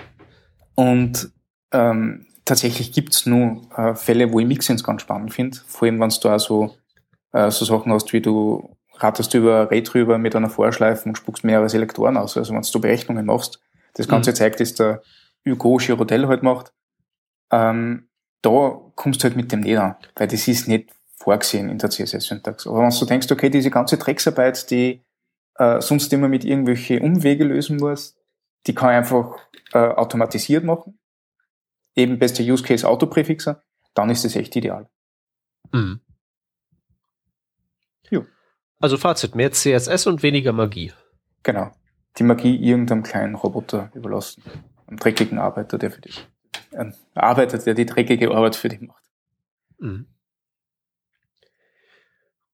[0.74, 1.30] und
[1.72, 5.59] ähm, tatsächlich gibt's nur äh, Fälle, wo ich Mixins ganz spannend finde.
[5.66, 6.76] Vor allem, wenn du da so,
[7.33, 11.16] äh, so Sachen hast, wie du ratterst über ein Ray drüber mit einer Vorschleife und
[11.16, 12.37] spuckst mehrere Selektoren aus.
[12.37, 13.61] Also wenn du Berechnungen machst,
[13.94, 14.35] das Ganze mhm.
[14.37, 15.02] zeigt, dass der
[15.46, 16.72] Hugo Girodel halt macht,
[17.50, 18.09] ähm,
[18.42, 20.90] da kommst du halt mit dem nicht an, weil das ist nicht
[21.25, 22.67] vorgesehen in der CSS-Syntax.
[22.67, 25.03] Aber wenn du denkst, okay, diese ganze Drecksarbeit, die
[25.57, 28.17] äh, sonst immer mit irgendwelche Umwege lösen muss,
[28.67, 29.39] die kann ich einfach
[29.73, 30.99] äh, automatisiert machen.
[31.97, 33.63] Eben beste Use Case Autopräfixer,
[33.95, 34.89] dann ist das echt ideal.
[35.73, 36.01] Mhm.
[38.11, 38.27] Jo.
[38.81, 40.93] Also Fazit, mehr CSS und weniger Magie.
[41.43, 41.71] Genau.
[42.19, 44.43] Die Magie irgendeinem kleinen Roboter überlassen.
[44.87, 46.29] Einem dreckigen Arbeiter, der für dich,
[46.73, 49.03] ein Arbeiter, der die dreckige Arbeit für dich macht.
[49.79, 50.07] Mhm.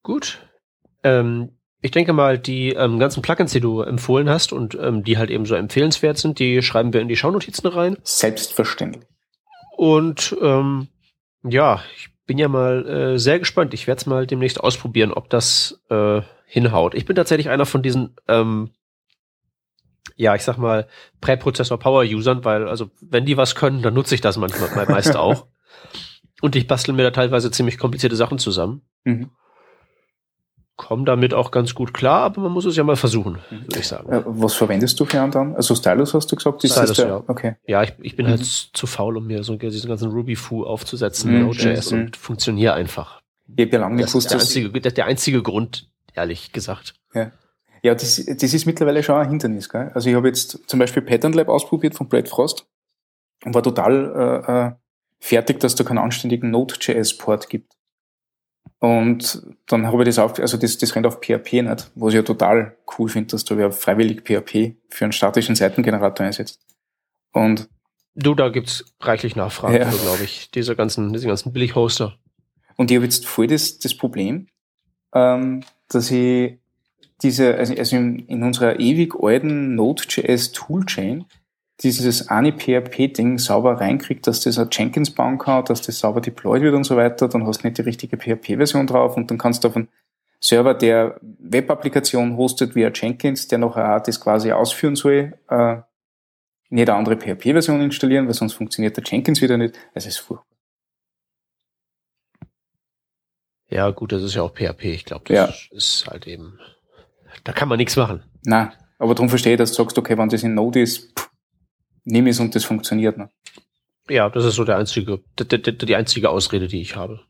[0.03, 0.39] Gut.
[1.03, 5.17] Ähm, ich denke mal, die ähm, ganzen Plugins, die du empfohlen hast und ähm, die
[5.17, 7.97] halt eben so empfehlenswert sind, die schreiben wir in die Shownotizen rein.
[8.03, 9.07] Selbstverständlich.
[9.77, 10.89] Und ähm,
[11.43, 13.73] ja, ich bin ja mal äh, sehr gespannt.
[13.73, 16.93] Ich werde es mal demnächst ausprobieren, ob das äh, hinhaut.
[16.93, 18.69] Ich bin tatsächlich einer von diesen, ähm,
[20.15, 20.87] ja, ich sag mal,
[21.21, 25.47] Präprozessor-Power-Usern, weil, also, wenn die was können, dann nutze ich das manchmal meist auch.
[26.41, 28.81] Und ich bastel mir da teilweise ziemlich komplizierte Sachen zusammen.
[29.03, 29.31] Mhm
[30.77, 33.87] komme damit auch ganz gut klar, aber man muss es ja mal versuchen, würde ich
[33.87, 34.11] sagen.
[34.11, 35.55] Äh, was verwendest du für einen dann?
[35.55, 36.63] Also Stylus hast du gesagt?
[36.63, 37.07] Ist Stylus, der?
[37.07, 37.23] ja.
[37.27, 37.55] Okay.
[37.67, 38.43] Ja, ich, ich bin halt mhm.
[38.43, 41.41] halt zu faul, um mir so diesen ganzen Ruby-Foo aufzusetzen, mhm.
[41.43, 41.99] Node.js mhm.
[41.99, 43.21] und funktioniere einfach.
[43.55, 46.95] Ich habe ja lange nicht gewusst, der einzige, der, der einzige Grund, ehrlich gesagt.
[47.13, 47.31] Ja.
[47.83, 49.67] Ja, das, das ist mittlerweile schon ein Hindernis.
[49.67, 49.91] Gell?
[49.93, 52.67] Also ich habe jetzt zum Beispiel Pattern Lab ausprobiert von Brad Frost
[53.43, 54.71] und war total äh, äh
[55.23, 57.73] fertig, dass da keinen anständigen Node.js-Port gibt.
[58.81, 62.15] Und dann habe ich das auf, also das, das rennt auf PHP nicht, was ich
[62.15, 66.59] ja total cool finde, dass du ja freiwillig PHP für einen statischen Seitengenerator einsetzt.
[67.31, 67.69] Und
[68.15, 69.89] Du, da gibt's reichlich Nachfragen, ja.
[69.89, 72.17] glaube ich, diese ganzen, diese ganzen Billig-Hoster.
[72.75, 74.47] Und ich habe jetzt voll das, das Problem,
[75.13, 76.57] ähm, dass ich
[77.23, 81.25] diese, also, also in, in unserer ewig alten Node.js Toolchain
[81.83, 86.61] dieses eine PHP-Ding sauber reinkriegt, dass das ein Jenkins bauen kann, dass das sauber deployed
[86.61, 89.63] wird und so weiter, dann hast du nicht die richtige PHP-Version drauf und dann kannst
[89.63, 89.89] du auf einen
[90.39, 95.77] Server, der Web-Applikation hostet via Jenkins, der noch das quasi ausführen soll, äh,
[96.69, 99.77] nicht eine andere PHP-Version installieren, weil sonst funktioniert der Jenkins wieder nicht.
[99.93, 100.47] Es ist furchtbar.
[103.69, 104.85] Ja, gut, das ist ja auch PHP.
[104.85, 105.77] Ich glaube, das ja.
[105.77, 106.59] ist halt eben,
[107.43, 108.23] da kann man nichts machen.
[108.43, 111.30] Na, aber darum verstehe ich, dass du sagst, okay, wenn das in Node ist, pff,
[112.03, 113.17] nimm es und das funktioniert.
[113.17, 113.29] Ne?
[114.09, 117.21] Ja, das ist so der einzige, die, die, die einzige Ausrede, die ich habe.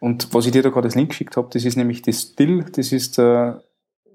[0.00, 2.64] Und was ich dir da gerade als Link geschickt habe, das ist nämlich das Still,
[2.64, 3.62] das ist der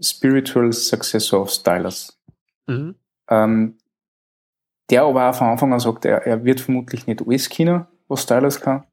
[0.01, 2.19] Spiritual Successor of Stylus.
[2.67, 2.95] Mhm.
[3.29, 3.77] Ähm,
[4.89, 8.23] der aber auch von Anfang an sagt, er, er wird vermutlich nicht alles können, was
[8.23, 8.83] Stylus kann.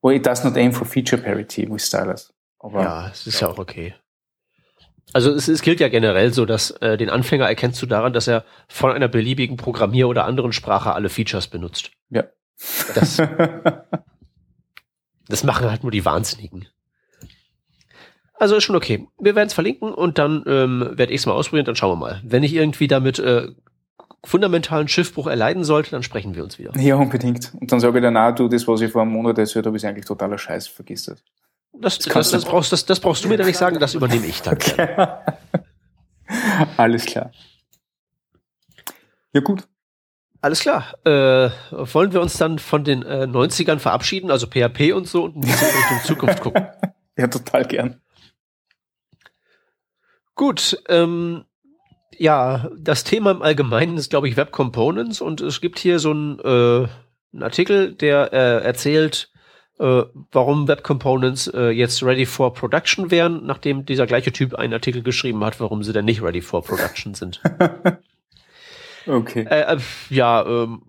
[0.00, 2.32] Or it does not aim for feature parity with Stylus.
[2.58, 3.94] Aber, ja, es ist ja auch okay.
[5.12, 8.28] Also es, es gilt ja generell so, dass äh, den Anfänger erkennst du daran, dass
[8.28, 11.90] er von einer beliebigen Programmier- oder anderen Sprache alle Features benutzt.
[12.10, 12.24] Ja.
[12.94, 13.16] Das,
[15.28, 16.66] das machen halt nur die Wahnsinnigen.
[18.34, 19.06] Also ist schon okay.
[19.18, 22.06] Wir werden es verlinken und dann ähm, werde ich es mal ausprobieren, dann schauen wir
[22.06, 22.20] mal.
[22.24, 23.48] Wenn ich irgendwie damit äh,
[24.24, 26.72] fundamentalen Schiffbruch erleiden sollte, dann sprechen wir uns wieder.
[26.76, 27.52] Ja, unbedingt.
[27.60, 29.84] Und dann sage ich danach, du, das, was ich vor einem Monat erzählt habe, ist
[29.84, 31.22] eigentlich totaler Scheiß, vergiss das.
[31.72, 34.42] Das, das, das, brauchst, das, das brauchst du mir dann nicht sagen, das übernehme ich
[34.42, 34.54] dann.
[34.54, 34.88] Okay.
[36.76, 37.32] Alles klar.
[39.32, 39.66] Ja, gut.
[40.40, 40.94] Alles klar.
[41.04, 45.36] Äh, wollen wir uns dann von den äh, 90ern verabschieden, also PHP und so, und
[45.36, 46.66] ein bisschen Richtung Zukunft gucken?
[47.14, 48.00] Ja, total gern.
[50.34, 51.44] Gut, ähm,
[52.16, 56.12] ja, das Thema im Allgemeinen ist, glaube ich, Web Components und es gibt hier so
[56.12, 56.88] einen, äh,
[57.32, 59.31] einen Artikel, der äh, erzählt,
[59.78, 64.72] äh, warum Web Components äh, jetzt ready for production wären, nachdem dieser gleiche Typ einen
[64.72, 67.40] Artikel geschrieben hat, warum sie denn nicht ready for production sind.
[69.06, 69.46] okay.
[69.48, 69.78] Äh, äh,
[70.10, 70.82] ja, ähm,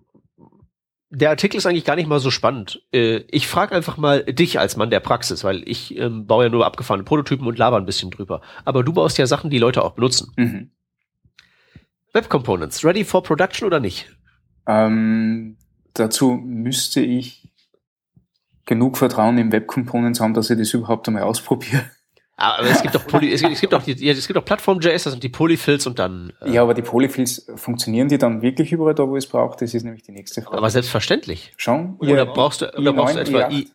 [1.10, 2.82] der Artikel ist eigentlich gar nicht mal so spannend.
[2.92, 6.50] Äh, ich frage einfach mal dich als Mann der Praxis, weil ich ähm, baue ja
[6.50, 8.40] nur abgefahrene Prototypen und laber ein bisschen drüber.
[8.64, 10.32] Aber du baust ja Sachen, die Leute auch benutzen.
[10.36, 10.70] Mhm.
[12.12, 14.08] Web Components, ready for production oder nicht?
[14.66, 15.56] Ähm,
[15.94, 17.43] dazu müsste ich
[18.64, 21.84] genug Vertrauen in Web Components haben, dass ich das überhaupt einmal ausprobiere.
[22.36, 24.44] Ah, aber es gibt doch Poly, es gibt, es gibt auch die, es gibt auch
[24.44, 26.32] Plattform.js, das sind die Polyfills und dann.
[26.40, 29.62] Äh ja, aber die Polyfills funktionieren die dann wirklich überall da, wo es braucht?
[29.62, 30.58] Das ist nämlich die nächste Frage.
[30.58, 31.52] Aber selbstverständlich.
[31.56, 31.96] Schon?
[31.98, 33.68] Oder ja, brauchst du, oder brauchst du etwa I,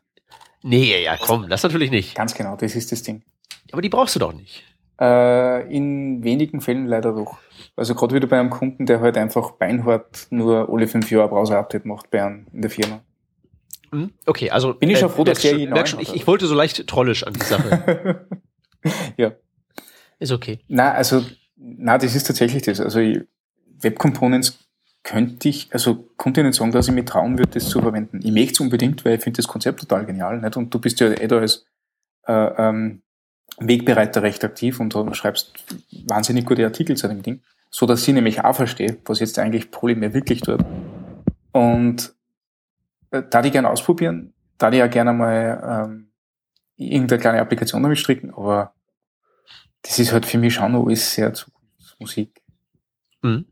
[0.61, 2.15] Nee, ja, komm, das natürlich nicht.
[2.15, 3.23] Ganz genau, das ist das Ding.
[3.71, 4.65] Aber die brauchst du doch nicht.
[4.99, 7.37] Äh, in wenigen Fällen leider doch.
[7.77, 11.85] Also gerade wieder bei einem Kunden, der halt einfach beinhart nur alle fünf Jahre Browser-Update
[11.85, 12.99] macht bei einem in der Firma.
[13.91, 14.11] Hm?
[14.25, 16.85] Okay, also bin ich schon äh, froh, dass der schon, ich, ich wollte so leicht
[16.87, 18.27] trollisch an die Sache.
[19.17, 19.31] ja.
[20.19, 20.59] Ist okay.
[20.67, 21.23] Na, also,
[21.55, 22.79] na, das ist tatsächlich das.
[22.79, 24.59] Also Web Components
[25.03, 28.19] könnte ich, also konnte ich nicht sagen, dass ich mir trauen würde, das zu verwenden.
[28.23, 30.39] Ich möchte es unbedingt, weil ich finde das Konzept total genial.
[30.39, 30.57] Nicht?
[30.57, 31.65] Und du bist ja eh da als
[32.27, 33.01] äh, ähm,
[33.59, 35.53] Wegbereiter recht aktiv und schreibst
[36.07, 39.71] wahnsinnig gute Artikel zu dem Ding, so dass ich nämlich auch verstehe, was jetzt eigentlich
[39.71, 40.63] Polymer wirklich tut.
[41.51, 42.13] Und
[43.11, 46.11] da die gerne ausprobieren, da die ja gerne mal ähm,
[46.75, 48.73] irgendeine kleine Applikation damit stricken, aber
[49.81, 52.41] das ist halt für mich schon noch alles sehr Zukunftsmusik.
[53.21, 53.45] Mhm.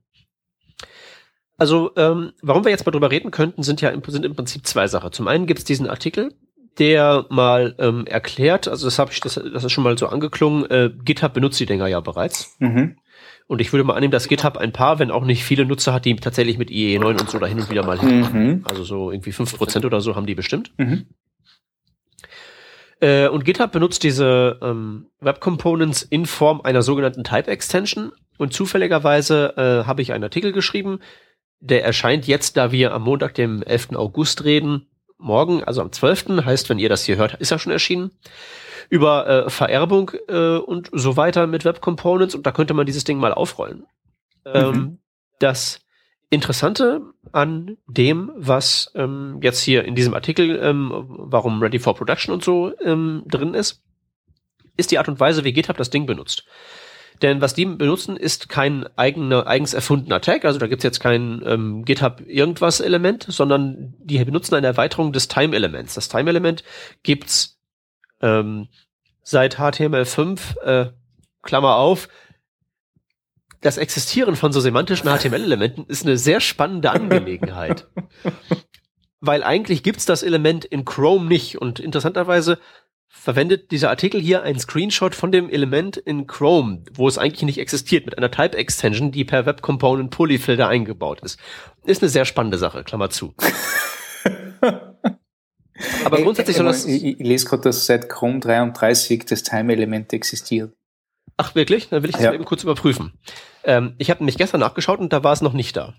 [1.57, 4.67] Also, ähm, warum wir jetzt mal drüber reden könnten, sind ja im, sind im Prinzip
[4.67, 5.11] zwei Sachen.
[5.11, 6.35] Zum einen gibt es diesen Artikel,
[6.77, 10.69] der mal ähm, erklärt, also das habe ich, das, das ist schon mal so angeklungen,
[10.69, 12.55] äh, GitHub benutzt die Dinger ja bereits.
[12.59, 12.97] Mhm.
[13.47, 16.03] Und ich würde mal annehmen, dass GitHub ein paar, wenn auch nicht viele Nutzer hat,
[16.05, 18.63] die tatsächlich mit IE9 und so da hin und wieder mal mhm.
[18.65, 20.73] Also so irgendwie fünf Prozent oder so haben die bestimmt.
[20.77, 21.05] Mhm.
[22.99, 28.11] Äh, und GitHub benutzt diese ähm, Web Components in Form einer sogenannten Type Extension.
[28.37, 30.99] Und zufälligerweise äh, habe ich einen Artikel geschrieben,
[31.59, 33.95] der erscheint jetzt, da wir am Montag, dem 11.
[33.95, 36.45] August reden, morgen, also am 12.
[36.45, 38.11] heißt, wenn ihr das hier hört, ist er schon erschienen,
[38.89, 43.03] über äh, Vererbung äh, und so weiter mit Web Components und da könnte man dieses
[43.03, 43.85] Ding mal aufrollen.
[44.45, 44.99] Ähm, mhm.
[45.39, 45.81] das
[46.29, 47.01] Interessante
[47.31, 52.43] an dem, was ähm, jetzt hier in diesem Artikel, ähm, warum Ready for Production und
[52.43, 53.81] so ähm, drin ist,
[54.75, 56.45] ist die Art und Weise, wie GitHub das Ding benutzt.
[57.21, 60.45] Denn was die benutzen, ist kein eigener, eigens erfundener Tag.
[60.45, 65.27] Also da gibt's jetzt kein ähm, GitHub irgendwas Element, sondern die benutzen eine Erweiterung des
[65.27, 65.95] Time-Elements.
[65.95, 66.63] Das Time-Element
[67.03, 67.59] gibt's
[68.21, 68.67] ähm,
[69.23, 70.91] seit HTML5, äh,
[71.41, 72.07] Klammer auf,
[73.61, 77.87] das Existieren von so semantischen HTML-Elementen ist eine sehr spannende Angelegenheit.
[79.19, 81.59] Weil eigentlich gibt's das Element in Chrome nicht.
[81.59, 82.59] Und interessanterweise
[83.07, 87.59] verwendet dieser Artikel hier einen Screenshot von dem Element in Chrome, wo es eigentlich nicht
[87.59, 91.39] existiert, mit einer Type Extension, die per Web Component Polyfilter eingebaut ist.
[91.85, 93.33] Ist eine sehr spannende Sache, Klammer zu.
[96.05, 96.85] Aber grundsätzlich soll das.
[96.85, 100.73] Ich, ich lese gerade, dass seit Chrome 33 das Time-Element existiert.
[101.37, 101.89] Ach wirklich?
[101.89, 102.33] Dann will ich das ja.
[102.33, 103.13] eben kurz überprüfen.
[103.63, 105.93] Ähm, ich habe nämlich gestern nachgeschaut und da war es noch nicht da.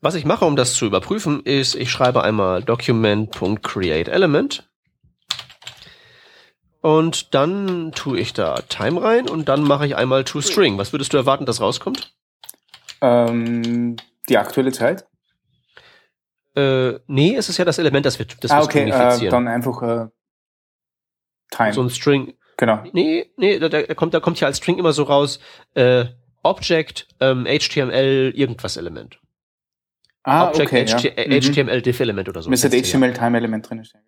[0.00, 4.68] Was ich mache, um das zu überprüfen, ist, ich schreibe einmal document.createElement
[6.86, 10.78] und dann tue ich da Time rein und dann mache ich einmal toString.
[10.78, 12.14] Was würdest du erwarten, dass rauskommt?
[13.00, 13.96] Ähm,
[14.28, 15.04] die aktuelle Zeit?
[16.54, 19.82] Äh, nee, es ist ja das Element, das wir, das ah, okay, äh, dann einfach
[19.82, 20.06] äh,
[21.50, 21.72] Time.
[21.72, 22.34] So ein String.
[22.56, 22.84] Genau.
[22.92, 25.40] Nee, nee, da, da kommt, da kommt ja als String immer so raus,
[25.74, 26.04] äh,
[26.44, 29.18] Object, ähm, HTML, irgendwas Element.
[30.22, 31.40] Ah, Object, okay, HT ja.
[31.40, 31.82] HTML, mhm.
[31.82, 32.48] Div Element oder so.
[32.48, 34.02] Müsste HTML Time Element drin stehen.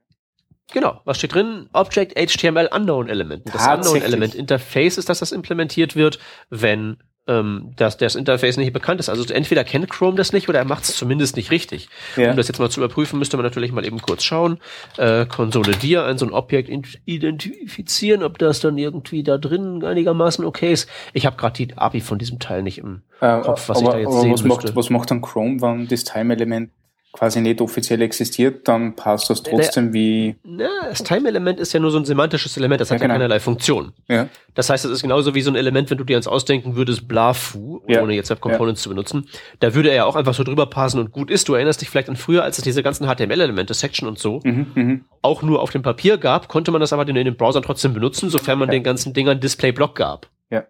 [0.73, 1.69] Genau, was steht drin?
[1.73, 3.43] Object HTML Unknown Element.
[3.53, 6.19] Das Unknown Element Interface ist, dass das implementiert wird,
[6.51, 9.09] wenn ähm, dass das Interface nicht bekannt ist.
[9.09, 11.89] Also entweder kennt Chrome das nicht oder er macht es zumindest nicht richtig.
[12.17, 12.31] Ja.
[12.31, 14.59] Um das jetzt mal zu überprüfen, müsste man natürlich mal eben kurz schauen.
[14.97, 16.71] Äh, Konsole dir ein so ein Objekt
[17.05, 20.89] identifizieren, ob das dann irgendwie da drin einigermaßen okay ist.
[21.13, 23.93] Ich habe gerade die API von diesem Teil nicht im äh, Kopf, was aber, ich
[23.93, 24.67] da jetzt sehen was müsste.
[24.67, 26.71] Macht, was macht dann Chrome, wenn das Time-Element
[27.13, 30.37] quasi nicht offiziell existiert, dann passt das trotzdem wie.
[30.45, 33.15] Na, das Time-Element ist ja nur so ein semantisches Element, das ja, hat genau.
[33.15, 33.93] ja keinerlei Funktion.
[34.09, 34.29] Ja.
[34.55, 37.09] Das heißt, es ist genauso wie so ein Element, wenn du dir eins ausdenken würdest,
[37.09, 38.03] Blafu, ja.
[38.03, 38.83] ohne jetzt Web Components ja.
[38.85, 39.29] zu benutzen.
[39.61, 41.49] Da würde er ja auch einfach so drüber passen und gut ist.
[41.49, 44.67] Du erinnerst dich vielleicht an früher, als es diese ganzen HTML-Elemente, Section und so, mhm,
[44.75, 47.95] mhm, auch nur auf dem Papier gab, konnte man das aber in den Browsern trotzdem
[47.95, 50.29] benutzen, sofern man den ganzen Dingern Display-Block gab.
[50.51, 50.65] Ja.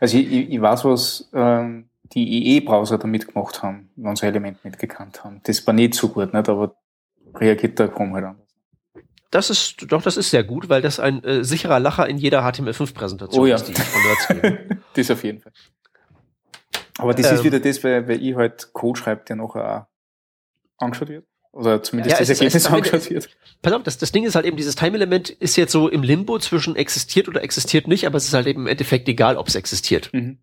[0.00, 4.64] Also ich, ich, ich weiß, was ähm, die IE-Browser da mitgemacht haben, wenn sie Element
[4.64, 5.40] mitgekannt haben.
[5.44, 6.48] Das war nicht so gut, nicht?
[6.48, 6.76] aber
[7.34, 8.48] reagiert der Chrome halt anders.
[9.30, 12.42] Das ist, doch, das ist sehr gut, weil das ein äh, sicherer Lacher in jeder
[12.42, 13.56] HTML5-Präsentation oh, ja.
[13.56, 15.52] ist, die ich von Nerds Das auf jeden Fall.
[16.98, 19.86] Aber das ähm, ist wieder das, weil, weil ich halt Code schreibe, der noch auch
[20.78, 21.26] angeschaut wird.
[21.50, 23.28] Oder zumindest ja, das Ergebnis angeschaut wird.
[23.60, 26.38] Pass auf, das, das Ding ist halt eben, dieses Time-Element ist jetzt so im Limbo
[26.38, 29.56] zwischen existiert oder existiert nicht, aber es ist halt eben im Endeffekt egal, ob es
[29.56, 30.10] existiert.
[30.12, 30.38] Mhm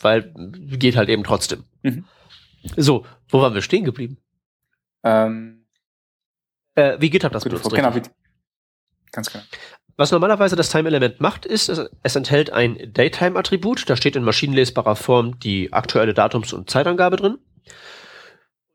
[0.00, 0.32] weil
[0.78, 1.64] geht halt eben trotzdem.
[1.82, 2.04] Mhm.
[2.76, 4.18] So, wo waren wir stehen geblieben?
[5.04, 5.66] Ähm,
[6.74, 7.70] äh, wie GitHub das benutzt.
[7.70, 8.02] Genau, wie,
[9.12, 9.44] ganz genau.
[9.96, 11.70] Was normalerweise das Time-Element macht, ist,
[12.02, 13.88] es enthält ein Daytime-Attribut.
[13.88, 17.38] Da steht in maschinenlesbarer Form die aktuelle Datums- und Zeitangabe drin.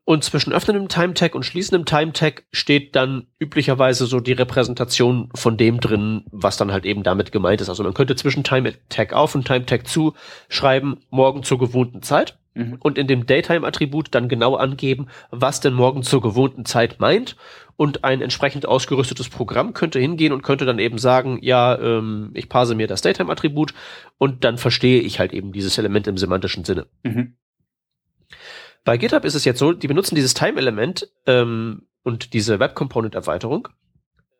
[0.04, 5.78] Und zwischen öffnendem Time-Tag und schließendem Time-Tag steht dann üblicherweise so die Repräsentation von dem
[5.78, 7.68] drin, was dann halt eben damit gemeint ist.
[7.68, 10.14] Also man könnte zwischen Time-Tag auf und Time-Tag zu
[10.48, 12.36] schreiben, morgen zur gewohnten Zeit.
[12.54, 12.76] mhm.
[12.80, 17.36] und in dem Daytime-Attribut dann genau angeben, was denn morgen zur gewohnten Zeit meint.
[17.76, 22.48] Und ein entsprechend ausgerüstetes Programm könnte hingehen und könnte dann eben sagen, ja, ähm, ich
[22.48, 23.72] parse mir das Daytime-Attribut
[24.18, 26.86] und dann verstehe ich halt eben dieses Element im semantischen Sinne.
[27.02, 27.34] Mhm.
[28.84, 33.68] Bei GitHub ist es jetzt so, die benutzen dieses Time-Element ähm, und diese Web-Component-Erweiterung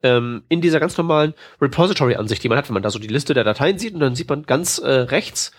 [0.02, 3.34] ähm, in dieser ganz normalen Repository-Ansicht, die man hat, wenn man da so die Liste
[3.34, 5.52] der Dateien sieht und dann sieht man ganz äh, rechts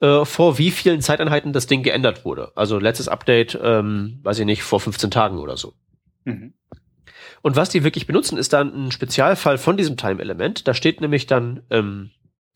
[0.00, 2.52] äh, vor wie vielen Zeiteinheiten das Ding geändert wurde.
[2.54, 5.74] Also letztes Update, ähm, weiß ich nicht, vor 15 Tagen oder so.
[6.24, 6.54] Mhm.
[7.42, 10.66] Und was die wirklich benutzen, ist dann ein Spezialfall von diesem Time-Element.
[10.66, 12.10] Da steht nämlich dann, ähm,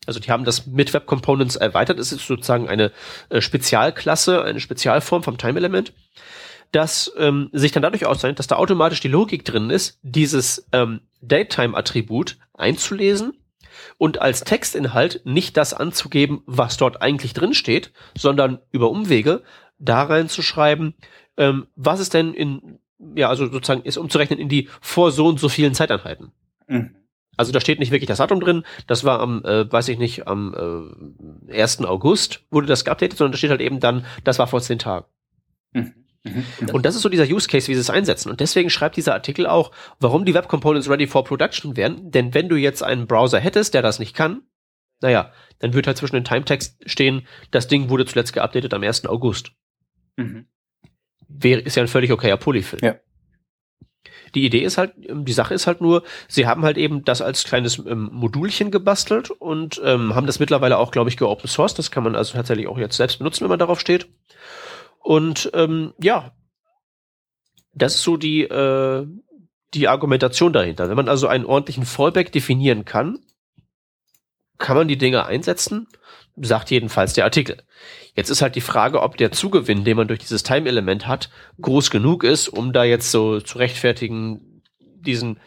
[0.05, 1.99] also die haben das mit Web Components erweitert.
[1.99, 2.91] Es ist sozusagen eine
[3.29, 5.93] äh, Spezialklasse, eine Spezialform vom Time-Element
[6.71, 11.01] das ähm, sich dann dadurch auszeichnet, dass da automatisch die Logik drin ist, dieses ähm,
[11.21, 13.33] Datetime-Attribut einzulesen
[13.97, 19.43] und als Textinhalt nicht das anzugeben, was dort eigentlich drin steht, sondern über Umwege
[19.79, 20.93] da reinzuschreiben,
[21.37, 22.79] ähm, was es denn in,
[23.15, 26.31] ja, also sozusagen ist umzurechnen in die vor so und so vielen Zeiteinheiten.
[26.67, 26.95] Mhm.
[27.39, 30.27] Also da steht nicht wirklich das Datum drin, das war am, äh, weiß ich nicht,
[30.27, 30.91] am
[31.49, 31.85] äh, 1.
[31.85, 35.05] August wurde das geupdatet, sondern da steht halt eben dann, das war vor zehn Tagen.
[35.71, 35.93] Mhm.
[36.25, 36.43] Mhm.
[36.73, 38.29] Und das ist so dieser Use Case, wie sie es einsetzen.
[38.29, 39.71] Und deswegen schreibt dieser Artikel auch,
[40.01, 42.11] warum die Web Components ready for production werden.
[42.11, 44.41] Denn wenn du jetzt einen Browser hättest, der das nicht kann,
[44.99, 49.05] naja, dann wird halt zwischen den Timetext stehen, das Ding wurde zuletzt geupdatet am 1.
[49.05, 49.53] August.
[50.17, 50.45] Mhm.
[51.29, 52.79] Wäre, ist ja ein völlig okayer Polyfill.
[52.83, 52.95] Ja.
[54.35, 57.21] Die Idee ist halt, ähm, die Sache ist halt nur, sie haben halt eben das
[57.21, 61.73] als kleines ähm, Modulchen gebastelt und ähm, haben das mittlerweile auch, glaube ich, geopen source.
[61.73, 64.07] Das kann man also tatsächlich auch jetzt selbst benutzen, wenn man darauf steht.
[64.99, 66.31] Und ähm, ja,
[67.73, 69.07] das ist so die, äh,
[69.73, 70.89] die Argumentation dahinter.
[70.89, 73.19] Wenn man also einen ordentlichen Fallback definieren kann,
[74.57, 75.87] kann man die Dinge einsetzen,
[76.41, 77.57] sagt jedenfalls der Artikel.
[78.15, 81.29] Jetzt ist halt die Frage, ob der Zugewinn, den man durch dieses Time-Element hat,
[81.61, 85.39] groß genug ist, um da jetzt so zu rechtfertigen, diesen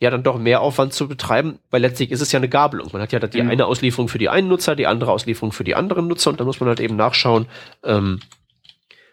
[0.00, 2.88] ja dann doch mehr Aufwand zu betreiben, weil letztlich ist es ja eine Gabelung.
[2.92, 3.50] Man hat ja die mhm.
[3.50, 6.46] eine Auslieferung für die einen Nutzer, die andere Auslieferung für die anderen Nutzer und dann
[6.46, 7.46] muss man halt eben nachschauen,
[7.82, 8.20] ähm,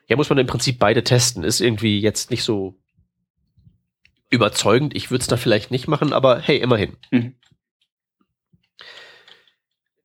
[0.08, 1.44] ja, muss man im Prinzip beide testen.
[1.44, 2.76] Ist irgendwie jetzt nicht so
[4.30, 4.96] überzeugend.
[4.96, 6.98] Ich würde es da vielleicht nicht machen, aber hey, immerhin.
[7.10, 7.34] Mhm.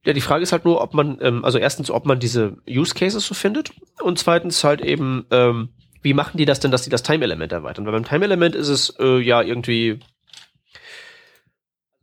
[0.05, 2.95] Ja, die Frage ist halt nur, ob man, ähm, also erstens, ob man diese Use
[2.95, 5.71] Cases so findet und zweitens halt eben, ähm,
[6.03, 7.85] wie machen die das denn, dass die das Time-Element erweitern?
[7.85, 10.01] Weil beim Time-Element ist es äh, ja irgendwie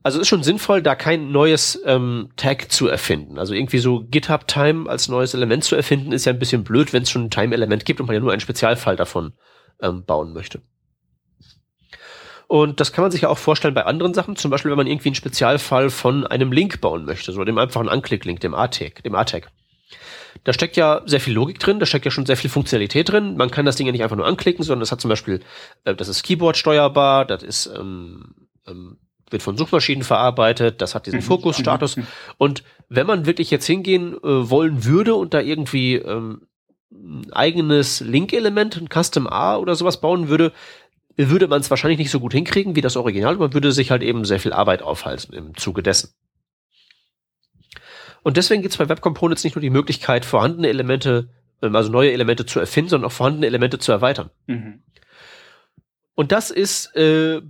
[0.08, 3.38] also ist schon sinnvoll, da kein neues ähm, Tag zu erfinden.
[3.38, 6.94] Also irgendwie so GitHub Time als neues Element zu erfinden, ist ja ein bisschen blöd,
[6.94, 9.34] wenn es schon ein Time-Element gibt und man ja nur einen Spezialfall davon
[9.82, 10.62] ähm, bauen möchte.
[12.48, 14.88] Und das kann man sich ja auch vorstellen bei anderen Sachen, zum Beispiel wenn man
[14.88, 19.16] irgendwie einen Spezialfall von einem Link bauen möchte, so dem einfachen Anklick-Link, dem A-Tag, dem
[19.16, 19.50] A-Tag.
[20.44, 23.36] Da steckt ja sehr viel Logik drin, da steckt ja schon sehr viel Funktionalität drin.
[23.36, 25.42] Man kann das Ding ja nicht einfach nur anklicken, sondern das hat zum Beispiel,
[25.84, 28.34] äh, das ist Keyboard steuerbar, das ist ähm,
[28.66, 28.98] ähm,
[29.30, 31.22] wird von Suchmaschinen verarbeitet, das hat diesen.
[31.28, 31.98] Fokusstatus.
[32.38, 36.48] Und wenn man wirklich jetzt hingehen äh, wollen würde und da irgendwie ähm,
[36.92, 40.54] ein eigenes Link-Element, ein Custom A oder sowas bauen würde,
[41.17, 43.36] würde man es wahrscheinlich nicht so gut hinkriegen wie das Original.
[43.38, 46.13] Man würde sich halt eben sehr viel Arbeit aufhalten im Zuge dessen.
[48.23, 51.30] Und deswegen gibt es bei Web Components nicht nur die Möglichkeit, vorhandene Elemente,
[51.62, 54.30] ähm, also neue Elemente zu erfinden, sondern auch vorhandene Elemente zu erweitern.
[54.47, 54.84] Mhm.
[56.13, 57.41] Und das ist äh,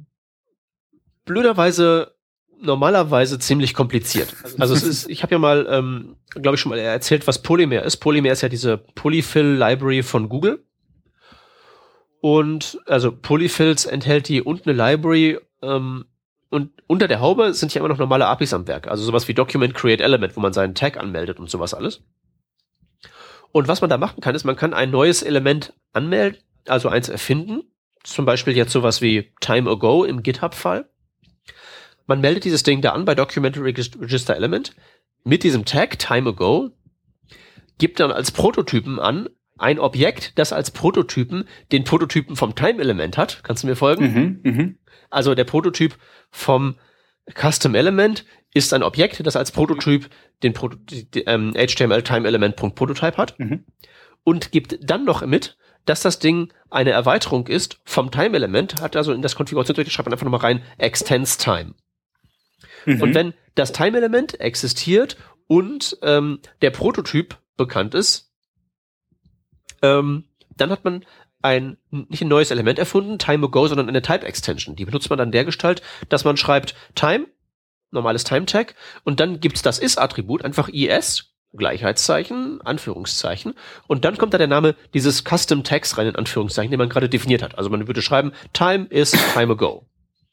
[1.25, 2.15] blöderweise
[2.61, 4.35] normalerweise ziemlich kompliziert.
[4.57, 7.83] Also es ist, ich habe ja mal, ähm, glaube ich schon mal erzählt, was Polymer
[7.83, 7.97] ist.
[7.97, 10.63] Polymer ist ja diese Polyfill Library von Google.
[12.19, 16.05] Und also Polyfills enthält die und eine Library ähm,
[16.49, 18.87] und unter der Haube sind ja immer noch normale APIs am Werk.
[18.87, 22.03] Also sowas wie Document Create Element, wo man seinen Tag anmeldet und sowas alles.
[23.51, 27.09] Und was man da machen kann, ist, man kann ein neues Element anmelden, also eins
[27.09, 27.63] erfinden.
[28.03, 30.89] Zum Beispiel jetzt sowas wie Time Ago im GitHub-Fall
[32.07, 34.73] man meldet dieses Ding da an bei Documentary Register Element
[35.23, 36.71] mit diesem Tag Time Ago,
[37.77, 43.17] gibt dann als Prototypen an ein Objekt, das als Prototypen den Prototypen vom Time Element
[43.17, 43.41] hat.
[43.43, 44.39] Kannst du mir folgen?
[44.43, 44.69] Mhm, mh.
[45.09, 45.95] Also der Prototyp
[46.31, 46.75] vom
[47.33, 50.09] Custom Element ist ein Objekt, das als Prototyp
[50.43, 50.69] den Pro
[51.25, 53.65] ähm, HTML Time Element Prototype hat mhm.
[54.23, 58.95] und gibt dann noch mit, dass das Ding eine Erweiterung ist vom Time Element, hat
[58.95, 61.73] also in das Konfigurationsdirektiv schreibt man einfach nochmal rein extends time.
[62.85, 63.01] Mhm.
[63.01, 68.26] Und wenn das Time-Element existiert und ähm, der Prototyp bekannt ist,
[69.81, 70.25] ähm,
[70.55, 71.05] dann hat man
[71.41, 74.75] ein nicht ein neues Element erfunden, Time Ago, sondern eine Type Extension.
[74.75, 77.27] Die benutzt man dann der Gestalt, dass man schreibt Time,
[77.91, 83.53] normales Time Tag, und dann gibt's das is-Attribut, einfach is, Gleichheitszeichen, Anführungszeichen.
[83.87, 87.09] Und dann kommt da der Name dieses Custom Text rein, in Anführungszeichen, den man gerade
[87.09, 87.57] definiert hat.
[87.57, 89.87] Also man würde schreiben, time is time ago.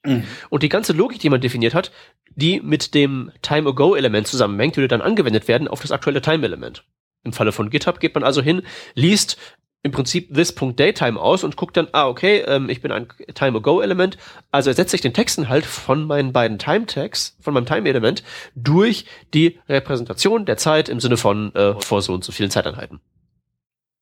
[0.05, 0.25] Mhm.
[0.51, 1.93] Und die ganze Logik, die man definiert hat,
[2.35, 6.45] die mit dem Time Ago Element zusammenhängt, würde dann angewendet werden auf das aktuelle Time
[6.45, 6.85] Element.
[7.25, 8.63] Im Falle von GitHub geht man also hin,
[8.95, 9.39] liest
[9.83, 13.83] im Prinzip this.datetime aus und guckt dann, ah, okay, ähm, ich bin ein Time Ago
[13.83, 14.17] Element,
[14.51, 18.23] also ersetze ich den Textinhalt von meinen beiden Time Tags, von meinem Time Element,
[18.55, 19.05] durch
[19.35, 23.01] die Repräsentation der Zeit im Sinne von äh, vor so und so vielen Zeiteinheiten.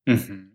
[0.05, 0.53] Mhm.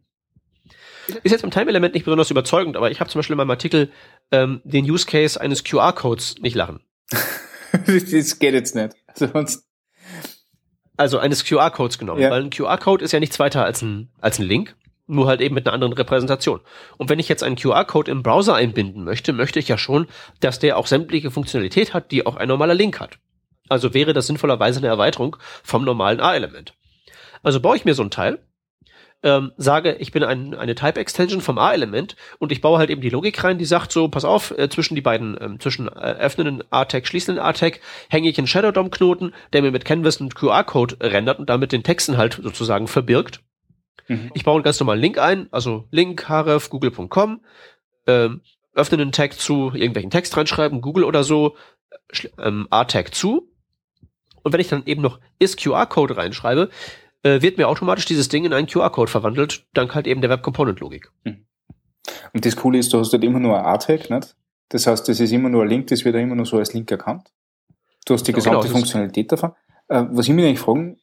[1.22, 3.90] Ist jetzt beim Time-Element nicht besonders überzeugend, aber ich habe zum Beispiel in meinem Artikel
[4.30, 6.80] ähm, den Use Case eines QR-Codes nicht lachen.
[7.86, 8.94] das geht jetzt nicht.
[9.14, 9.67] Sonst
[10.98, 12.30] also eines QR-Codes genommen, ja.
[12.30, 14.76] weil ein QR-Code ist ja nichts weiter als ein, als ein Link,
[15.06, 16.60] nur halt eben mit einer anderen Repräsentation.
[16.98, 20.06] Und wenn ich jetzt einen QR-Code im Browser einbinden möchte, möchte ich ja schon,
[20.40, 23.18] dass der auch sämtliche Funktionalität hat, die auch ein normaler Link hat.
[23.68, 26.74] Also wäre das sinnvollerweise eine Erweiterung vom normalen A-Element.
[27.42, 28.40] Also baue ich mir so ein Teil,
[29.22, 33.10] ähm, sage, ich bin ein, eine Type-Extension vom A-Element und ich baue halt eben die
[33.10, 36.62] Logik rein, die sagt so, pass auf, äh, zwischen die beiden, ähm, zwischen äh, öffnenden
[36.70, 41.40] A-Tag, schließenden A-Tag hänge ich einen Shadow DOM-Knoten, der mir mit Canvas einen QR-Code rendert
[41.40, 43.40] und damit den Texten halt sozusagen verbirgt.
[44.06, 44.30] Mhm.
[44.34, 47.40] Ich baue einen ganz normalen Link ein, also Link, href, google.com,
[48.06, 48.40] ähm,
[48.74, 51.56] öffne einen Tag zu, irgendwelchen Text reinschreiben, Google oder so,
[52.38, 53.50] ähm, A-Tag zu.
[54.44, 56.70] Und wenn ich dann eben noch is QR-Code reinschreibe,
[57.22, 60.42] äh, wird mir automatisch dieses Ding in einen QR-Code verwandelt, dank halt eben der Web
[60.42, 61.10] Component Logik.
[61.24, 61.46] Mhm.
[62.32, 64.36] Und das Coole ist, du hast halt immer nur ein A-Tag, nicht?
[64.70, 66.74] Das heißt, das ist immer nur ein Link, das wird ja immer nur so als
[66.74, 67.32] Link erkannt.
[68.04, 69.52] Du hast die gesamte genau, Funktionalität davon.
[69.88, 70.98] Äh, was ich mir eigentlich fragen,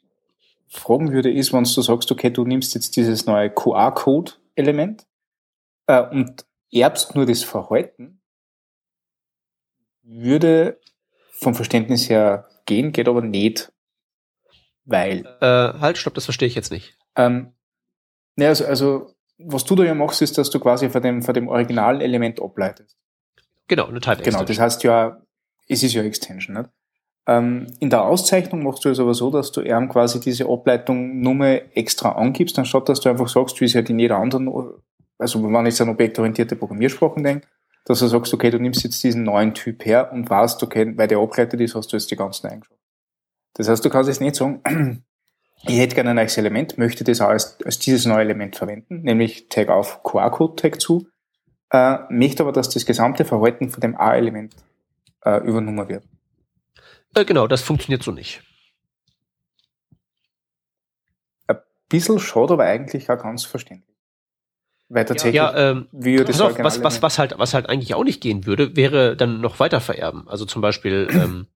[0.67, 5.05] fragen würde, ist, wenn du sagst, okay, du nimmst jetzt dieses neue QR-Code-Element
[5.87, 8.21] äh, und erbst nur das Verhalten,
[10.03, 10.79] würde
[11.31, 13.71] vom Verständnis her gehen, geht aber nicht.
[14.85, 15.25] Weil.
[15.41, 16.97] Äh, halt, stopp, das verstehe ich jetzt nicht.
[17.15, 17.53] Ähm,
[18.35, 21.33] ne, also, also, was du da ja machst, ist, dass du quasi von dem, von
[21.33, 22.95] dem originalen Element ableitest.
[23.67, 25.21] Genau, eine Type Genau, das heißt ja,
[25.67, 26.69] es ist ja Extension, nicht?
[27.27, 31.21] Ähm, in der Auszeichnung machst du es aber so, dass du eben quasi diese Ableitung
[31.21, 31.43] nur
[31.75, 34.47] extra angibst, anstatt dass du einfach sagst, wie es halt in jeder anderen,
[35.17, 37.47] also wenn man jetzt an objektorientierte Programmiersprachen denkt,
[37.85, 41.07] dass du sagst, okay, du nimmst jetzt diesen neuen Typ her und weißt, okay, weil
[41.07, 42.77] der abgeleitet ist, hast du jetzt die ganzen eingeschaut.
[43.55, 44.61] Das heißt, du kannst jetzt nicht sagen,
[45.63, 49.01] ich hätte gerne ein neues Element, möchte das auch als, als dieses neue Element verwenden,
[49.01, 51.07] nämlich Tag auf QR-Code Tag zu,
[51.71, 54.55] äh, möchte aber, dass das gesamte Verhalten von dem A-Element
[55.23, 56.03] äh, übernommen wird.
[57.15, 58.43] Äh, genau, das funktioniert so nicht.
[61.47, 61.57] Ein
[61.89, 63.95] bisschen schade, aber eigentlich auch ganz verständlich.
[64.89, 68.03] Weil tatsächlich, ja, ähm, wie das auf, was, was, was halt, was halt eigentlich auch
[68.03, 70.27] nicht gehen würde, wäre dann noch weiter vererben.
[70.27, 71.47] Also zum Beispiel, ähm,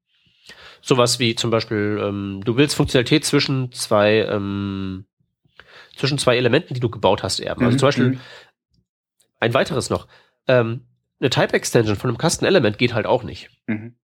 [0.81, 5.05] sowas wie zum Beispiel, ähm, du willst Funktionalität zwischen zwei, ähm,
[5.95, 7.63] zwischen zwei Elementen, die du gebaut hast, erben.
[7.63, 7.79] Also mhm.
[7.79, 8.19] zum Beispiel mhm.
[9.39, 10.07] ein weiteres noch.
[10.47, 10.81] Ähm,
[11.19, 13.49] eine Type-Extension von einem Custom-Element geht halt auch nicht.
[13.67, 13.95] Mhm.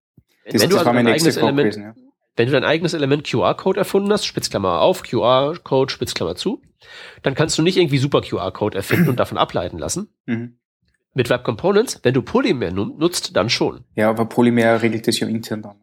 [0.45, 1.95] Das, wenn, du also dein eigenes Element, gewesen, ja.
[2.35, 6.61] wenn du dein eigenes Element QR-Code erfunden hast, Spitzklammer auf, QR-Code, Spitzklammer zu,
[7.23, 10.09] dann kannst du nicht irgendwie super QR-Code erfinden und davon ableiten lassen.
[10.25, 10.59] Mhm.
[11.13, 13.85] Mit Web Components, wenn du Polymer nutzt, dann schon.
[13.95, 15.77] Ja, aber Polymer regelt das ja intern dann.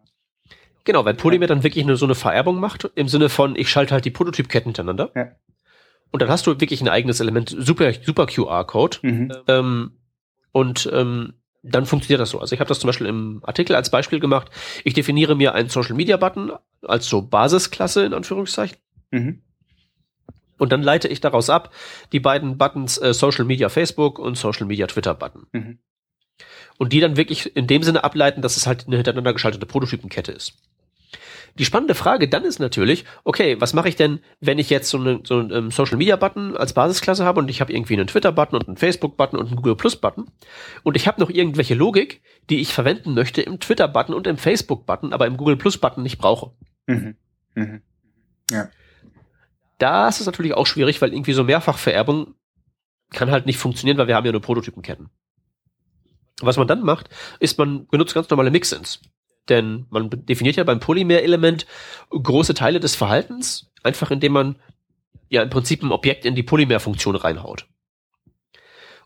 [0.85, 3.95] Genau, weil Polymer dann wirklich nur so eine Vererbung macht, im Sinne von, ich schalte
[3.95, 5.13] halt die Prototypketten hintereinander.
[5.15, 5.33] Ja.
[6.11, 8.99] Und dann hast du wirklich ein eigenes Element, super, super QR-Code.
[9.03, 9.33] Mhm.
[9.49, 9.93] Ähm,
[10.53, 12.41] und ähm, dann funktioniert das so.
[12.41, 14.51] Also ich habe das zum Beispiel im Artikel als Beispiel gemacht.
[14.85, 16.53] Ich definiere mir einen Social Media Button
[16.83, 18.77] als so Basisklasse in Anführungszeichen.
[19.11, 19.43] Mhm.
[20.59, 21.73] Und dann leite ich daraus ab
[22.13, 25.47] die beiden Buttons äh, Social Media Facebook und Social Media Twitter Button.
[25.53, 25.79] Mhm.
[26.83, 30.33] Und die dann wirklich in dem Sinne ableiten, dass es halt eine hintereinander geschaltete Prototypenkette
[30.33, 30.55] ist.
[31.57, 34.99] Die spannende Frage dann ist natürlich, okay, was mache ich denn, wenn ich jetzt so,
[34.99, 38.09] eine, so einen um, Social Media Button als Basisklasse habe und ich habe irgendwie einen
[38.09, 40.29] Twitter Button und einen Facebook Button und einen Google Plus Button
[40.83, 42.21] und ich habe noch irgendwelche Logik,
[42.51, 45.79] die ich verwenden möchte im Twitter Button und im Facebook Button, aber im Google Plus
[45.79, 46.51] Button nicht brauche.
[46.89, 47.15] Mhm.
[47.55, 47.83] Mhm.
[48.51, 48.71] Ja.
[49.79, 52.35] Das ist natürlich auch schwierig, weil irgendwie so Mehrfachvererbung
[53.11, 55.11] kann halt nicht funktionieren, weil wir haben ja nur Prototypenketten.
[56.43, 57.09] Was man dann macht,
[57.41, 59.01] ist, man benutzt ganz normale Mixins.
[59.49, 61.67] Denn man definiert ja beim Polymer-Element
[62.11, 64.57] große Teile des Verhaltens, einfach indem man
[65.29, 67.67] ja im Prinzip ein Objekt in die Polymer-Funktion reinhaut.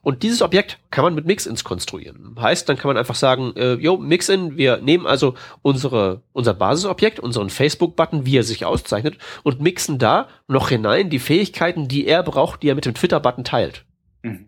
[0.07, 2.37] Und dieses Objekt kann man mit Mixins konstruieren.
[2.39, 7.19] Heißt, dann kann man einfach sagen, äh, yo, Mixin, wir nehmen also unsere, unser Basisobjekt,
[7.19, 12.23] unseren Facebook-Button, wie er sich auszeichnet, und mixen da noch hinein die Fähigkeiten, die er
[12.23, 13.85] braucht, die er mit dem Twitter-Button teilt.
[14.23, 14.47] Mhm.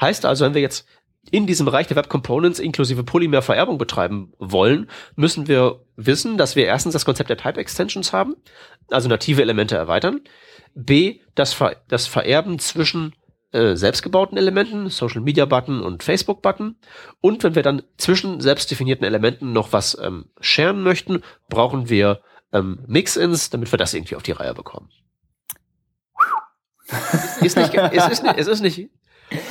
[0.00, 0.86] Heißt also, wenn wir jetzt
[1.30, 6.66] in diesem Bereich der Web Components inklusive Polymer-Vererbung betreiben wollen, müssen wir wissen, dass wir
[6.66, 8.34] erstens das Konzept der Type Extensions haben,
[8.90, 10.20] also native Elemente erweitern,
[10.74, 13.14] b, das, Ver das Vererben zwischen
[13.52, 16.76] äh, selbstgebauten Elementen, Social Media Button und Facebook Button.
[17.20, 22.80] Und wenn wir dann zwischen selbstdefinierten Elementen noch was ähm, sharen möchten, brauchen wir ähm,
[22.86, 24.90] Mix-ins, damit wir das irgendwie auf die Reihe bekommen.
[27.40, 28.90] ist nicht, es, ist nicht, es, ist nicht,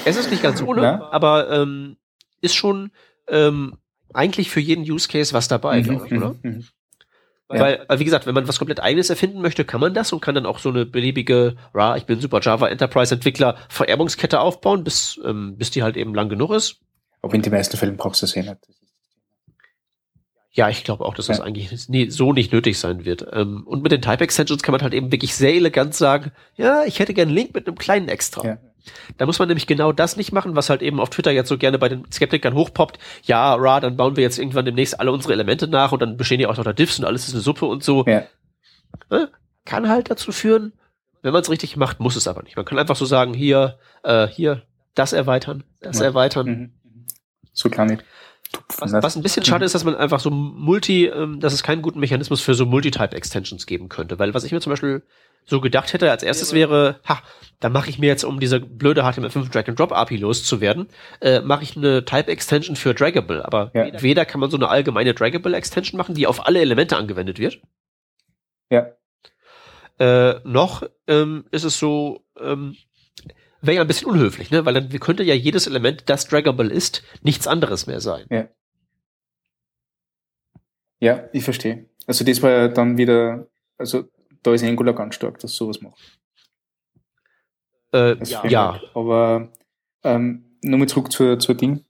[0.05, 1.09] es ist nicht ganz ohne, ja?
[1.11, 1.97] aber ähm,
[2.41, 2.91] ist schon
[3.27, 3.77] ähm,
[4.13, 6.35] eigentlich für jeden Use Case was dabei, mhm, glaube ich, oder?
[6.41, 6.51] Mhm.
[6.51, 6.63] mhm.
[7.59, 7.99] Weil, ja.
[7.99, 10.45] wie gesagt, wenn man was komplett eigenes erfinden möchte, kann man das und kann dann
[10.45, 15.57] auch so eine beliebige, ra, ich bin super Java Enterprise Entwickler, Vererbungskette aufbauen, bis, ähm,
[15.57, 16.79] bis die halt eben lang genug ist.
[17.21, 18.55] Aber in den meisten Fällen brauchst du es eh nicht.
[20.53, 23.25] Ja, ich glaube auch, dass das eigentlich nie, so nicht nötig sein wird.
[23.31, 26.83] Ähm, und mit den Type Extensions kann man halt eben wirklich sehr elegant sagen, ja,
[26.83, 28.45] ich hätte gern einen Link mit einem kleinen Extra.
[28.45, 28.57] Ja.
[29.17, 31.57] Da muss man nämlich genau das nicht machen, was halt eben auf Twitter jetzt so
[31.57, 32.99] gerne bei den Skeptikern hochpoppt.
[33.23, 36.39] Ja, ra, dann bauen wir jetzt irgendwann demnächst alle unsere Elemente nach und dann bestehen
[36.39, 38.05] ja auch noch da Diffs und alles ist eine Suppe und so.
[38.07, 38.23] Ja.
[39.09, 39.29] Ne?
[39.65, 40.73] Kann halt dazu führen,
[41.21, 42.55] wenn man es richtig macht, muss es aber nicht.
[42.55, 44.63] Man kann einfach so sagen, hier, äh, hier,
[44.95, 46.05] das erweitern, das ja.
[46.05, 46.47] erweitern.
[46.47, 46.71] Mhm.
[47.53, 47.99] So kleine
[48.77, 51.81] was, was ein bisschen schade ist, dass man einfach so Multi, ähm, dass es keinen
[51.81, 54.19] guten Mechanismus für so Multi-Type-Extensions geben könnte.
[54.19, 55.03] Weil was ich mir zum Beispiel
[55.45, 57.21] so gedacht hätte, als erstes wäre, ha,
[57.59, 60.87] da mache ich mir jetzt, um diese blöde HTML5 Drag-and-Drop-API loszuwerden,
[61.21, 63.45] äh, mache ich eine Type-Extension für Draggable.
[63.45, 64.01] Aber ja.
[64.01, 67.61] weder kann man so eine allgemeine Draggable-Extension machen, die auf alle Elemente angewendet wird.
[68.69, 68.91] Ja.
[69.99, 72.75] Äh, noch ähm, ist es so, ähm,
[73.61, 74.65] wäre ja ein bisschen unhöflich, ne?
[74.65, 78.25] Weil dann könnte ja jedes Element, das draggable ist, nichts anderes mehr sein.
[78.29, 78.47] Ja.
[80.99, 81.89] Ja, ich verstehe.
[82.07, 84.05] Also das war ja dann wieder, also
[84.43, 86.19] da ist Angular ganz stark, dass sowas macht.
[87.93, 88.45] Äh, ja.
[88.47, 88.81] ja.
[88.93, 89.49] Aber
[90.03, 91.85] ähm, nochmal zurück zur, zur Ding,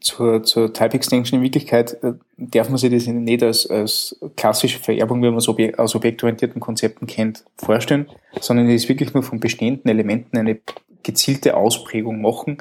[0.00, 1.38] zur, zur Type Extension.
[1.38, 5.48] In Wirklichkeit äh, darf man sich das nicht als, als klassische Vererbung, wie man es
[5.48, 8.08] Obje aus objektorientierten Konzepten kennt, vorstellen,
[8.40, 10.60] sondern es ist wirklich nur von bestehenden Elementen eine
[11.02, 12.58] gezielte Ausprägung machen,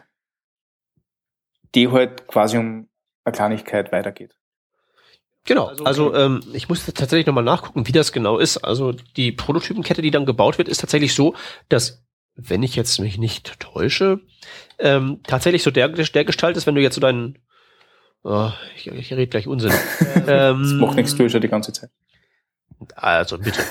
[1.76, 2.88] die halt quasi um
[3.26, 4.39] eine Kleinigkeit weitergeht.
[5.46, 8.58] Genau, also, also ähm, ich muss tatsächlich nochmal nachgucken, wie das genau ist.
[8.58, 11.36] Also die Prototypenkette, die dann gebaut wird, ist tatsächlich so,
[11.70, 12.04] dass,
[12.36, 14.20] wenn ich jetzt mich nicht täusche,
[14.78, 17.40] ähm, tatsächlich so der, der Gestalt ist, wenn du jetzt so deinen
[18.24, 19.72] oh, ich, ich rede gleich Unsinn.
[20.28, 21.90] ähm, das macht nichts, du schon die ganze Zeit.
[22.96, 23.62] Also bitte.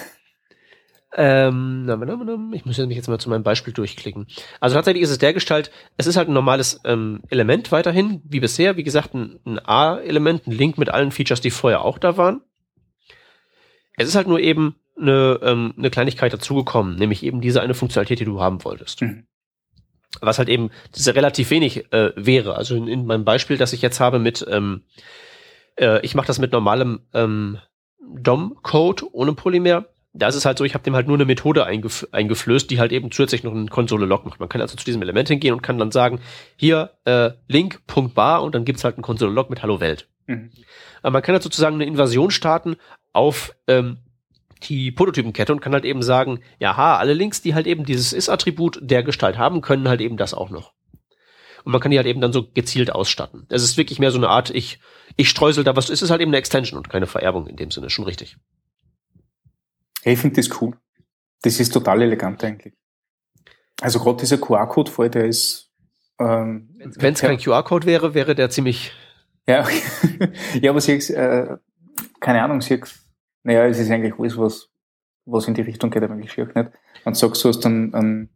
[1.14, 4.26] Ähm, ich muss mich jetzt mal zu meinem Beispiel durchklicken.
[4.60, 8.40] Also tatsächlich ist es der Gestalt, es ist halt ein normales ähm, Element weiterhin, wie
[8.40, 8.76] bisher.
[8.76, 12.42] Wie gesagt, ein, ein A-Element, ein Link mit allen Features, die vorher auch da waren.
[13.96, 18.20] Es ist halt nur eben eine, ähm, eine Kleinigkeit dazugekommen, nämlich eben diese eine Funktionalität,
[18.20, 19.00] die du haben wolltest.
[19.00, 19.26] Mhm.
[20.20, 22.56] Was halt eben diese relativ wenig äh, wäre.
[22.56, 24.82] Also in, in, meinem Beispiel, das ich jetzt habe mit, ähm,
[25.76, 27.58] äh, ich mache das mit normalem ähm,
[28.00, 31.64] DOM-Code ohne Polymer da ist es halt so, ich habe dem halt nur eine Methode
[31.64, 34.40] eingef eingeflößt, die halt eben zusätzlich noch einen Konsole-Log macht.
[34.40, 36.20] Man kann also zu diesem Element hingehen und kann dann sagen,
[36.56, 40.08] hier äh, link.bar und dann gibt's halt einen Konsole-Log mit Hallo Welt.
[40.26, 40.50] Mhm.
[41.02, 42.76] Aber man kann halt sozusagen eine Invasion starten
[43.12, 43.98] auf ähm,
[44.64, 48.78] die Prototypenkette und kann halt eben sagen, ja, alle Links, die halt eben dieses Ist-Attribut
[48.80, 50.72] der Gestalt haben, können halt eben das auch noch.
[51.64, 53.46] Und man kann die halt eben dann so gezielt ausstatten.
[53.50, 54.78] Es ist wirklich mehr so eine Art, ich,
[55.16, 57.70] ich streusel da was, es ist halt eben eine Extension und keine Vererbung in dem
[57.70, 58.36] Sinne, schon richtig.
[60.04, 60.76] Ich finde das cool.
[61.42, 62.74] Das ist total elegant eigentlich.
[63.80, 65.70] Also gerade dieser QR-Code-Fall, der ist.
[66.18, 68.92] Ähm, Wenn es kein QR-Code wäre, wäre der ziemlich.
[69.46, 69.66] Ja,
[70.60, 71.56] ja aber sie, äh,
[72.20, 72.80] keine Ahnung, sie,
[73.44, 74.68] naja, es ist eigentlich alles, was,
[75.24, 76.70] was in die Richtung geht, eigentlich schier nicht.
[77.04, 78.30] Und sagst, du hast dann einen,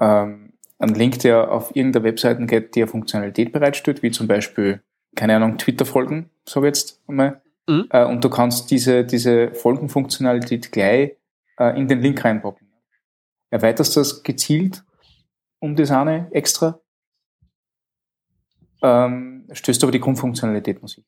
[0.00, 4.82] ähm, einen Link, der auf irgendeiner Webseite geht, die eine Funktionalität bereitstellt, wie zum Beispiel,
[5.16, 7.42] keine Ahnung, Twitter-Folgen, sag jetzt einmal.
[7.66, 7.86] Mhm.
[7.90, 11.16] Äh, und du kannst diese, diese Folgenfunktionalität gleich
[11.58, 12.68] äh, in den Link reinpacken.
[13.50, 14.84] Erweiterst das gezielt
[15.60, 16.80] um das eine extra,
[18.84, 21.04] ähm, stößt aber die Grundfunktionalität muss ich.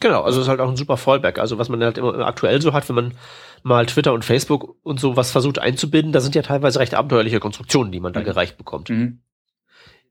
[0.00, 1.38] Genau, also es ist halt auch ein super Fallback.
[1.38, 3.14] Also was man halt immer aktuell so hat, wenn man
[3.62, 7.40] mal Twitter und Facebook und so was versucht einzubinden, da sind ja teilweise recht abenteuerliche
[7.40, 8.24] Konstruktionen, die man da mhm.
[8.24, 8.88] gereicht bekommt.
[8.88, 9.20] Mhm.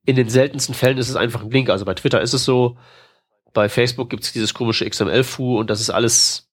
[0.05, 1.69] In den seltensten Fällen ist es einfach ein Link.
[1.69, 2.77] Also bei Twitter ist es so,
[3.57, 6.47] bei Facebook gibt es dieses komische XML-Fu und das ist alles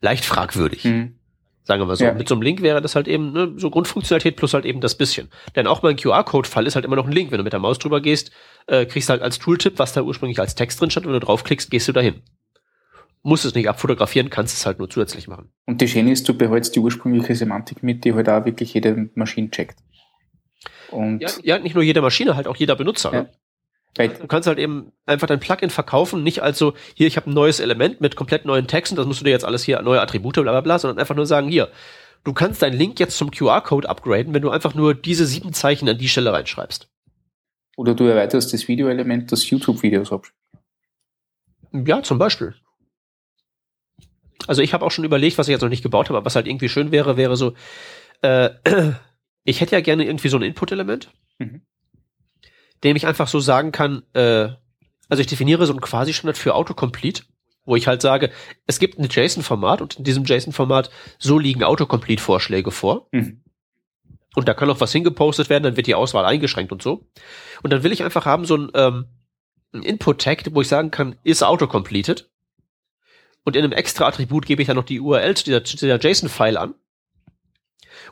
[0.00, 0.84] leicht fragwürdig.
[0.84, 1.16] Mhm.
[1.64, 2.04] Sagen wir mal so.
[2.04, 2.14] Ja.
[2.14, 4.96] Mit so einem Link wäre das halt eben ne, so Grundfunktionalität plus halt eben das
[4.96, 5.30] bisschen.
[5.56, 7.32] Denn auch mein QR-Code-Fall ist halt immer noch ein Link.
[7.32, 8.30] Wenn du mit der Maus drüber gehst,
[8.68, 11.06] äh, kriegst du halt als Tooltip, was da ursprünglich als Text drin stand.
[11.06, 12.22] Wenn du draufklickst, gehst du dahin.
[13.24, 15.50] Musst es nicht abfotografieren, kannst es halt nur zusätzlich machen.
[15.66, 19.10] Und die Schöne ist, du behältst die ursprüngliche Semantik mit, die halt auch wirklich jede
[19.16, 19.80] Maschine checkt.
[20.92, 23.12] Und Ja, ja, nicht nur jede Maschine, halt auch jeder Benutzer.
[23.12, 23.22] Ja.
[23.22, 23.30] Ne?
[23.98, 27.34] Du kannst halt eben einfach dein Plugin verkaufen, nicht als so, hier, ich habe ein
[27.34, 30.34] neues Element mit komplett neuen Texten, das musst du dir jetzt alles hier, neue Attribute,
[30.34, 31.70] bla bla bla, sondern einfach nur sagen, hier,
[32.24, 35.88] du kannst deinen Link jetzt zum QR-Code upgraden, wenn du einfach nur diese sieben Zeichen
[35.88, 36.88] an die Stelle reinschreibst.
[37.76, 40.38] oder du erweiterst das Videoelement, das YouTube-Videos abspielt.
[41.72, 42.54] Ja, zum Beispiel.
[44.46, 46.34] Also ich habe auch schon überlegt, was ich jetzt noch nicht gebaut habe, aber was
[46.36, 47.54] halt irgendwie schön wäre, wäre so,
[48.22, 48.50] äh,
[49.44, 51.62] ich hätte ja gerne irgendwie so ein Input-Element, Mhm.
[52.84, 54.48] Dem ich einfach so sagen kann, äh,
[55.08, 57.24] also ich definiere so ein Quasi-Standard für Autocomplete,
[57.64, 58.30] wo ich halt sage,
[58.66, 63.08] es gibt ein JSON-Format und in diesem JSON-Format so liegen Autocomplete-Vorschläge vor.
[63.12, 63.42] Mhm.
[64.34, 67.06] Und da kann auch was hingepostet werden, dann wird die Auswahl eingeschränkt und so.
[67.62, 69.06] Und dann will ich einfach haben so ein, ähm,
[69.74, 72.30] ein Input-Tag, wo ich sagen kann, ist autocompleted.
[73.44, 76.00] Und in einem extra Attribut gebe ich dann noch die URL zu dieser, zu dieser
[76.00, 76.74] JSON-File an.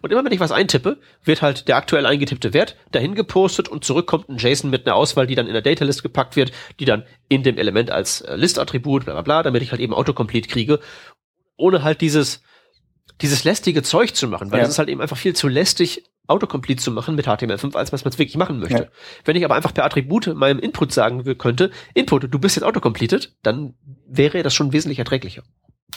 [0.02, 3.84] Und immer wenn ich was eintippe, wird halt der aktuell eingetippte Wert dahin gepostet und
[3.84, 7.04] zurückkommt ein JSON mit einer Auswahl, die dann in der Datalist gepackt wird, die dann
[7.28, 10.80] in dem Element als äh, List-Attribut, bla bla bla, damit ich halt eben Autocomplete kriege,
[11.56, 12.42] ohne halt dieses,
[13.20, 14.64] dieses lästige Zeug zu machen, weil Ja.
[14.64, 18.04] das ist halt eben einfach viel zu lästig, Autocomplete zu machen mit HTML5, als was
[18.04, 18.84] man es wirklich machen möchte.
[18.84, 18.88] Ja.
[19.24, 23.34] Wenn ich aber einfach per Attribut meinem Input sagen könnte, Input, du bist jetzt autocompleted,
[23.42, 23.74] dann
[24.06, 25.42] wäre das schon wesentlich erträglicher.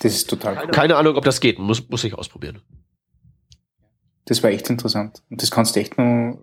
[0.01, 0.71] Das ist total cool.
[0.71, 2.61] Keine Ahnung, ob das geht, muss, muss ich ausprobieren.
[4.25, 5.21] Das war echt interessant.
[5.29, 6.39] Und das kannst du echt noch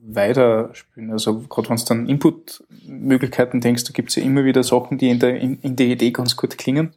[0.00, 1.10] weiterspielen.
[1.10, 5.18] Also gerade wenn du dann Input-Möglichkeiten denkst, da gibt's ja immer wieder Sachen, die in
[5.18, 6.94] der, in, in der Idee ganz gut klingen,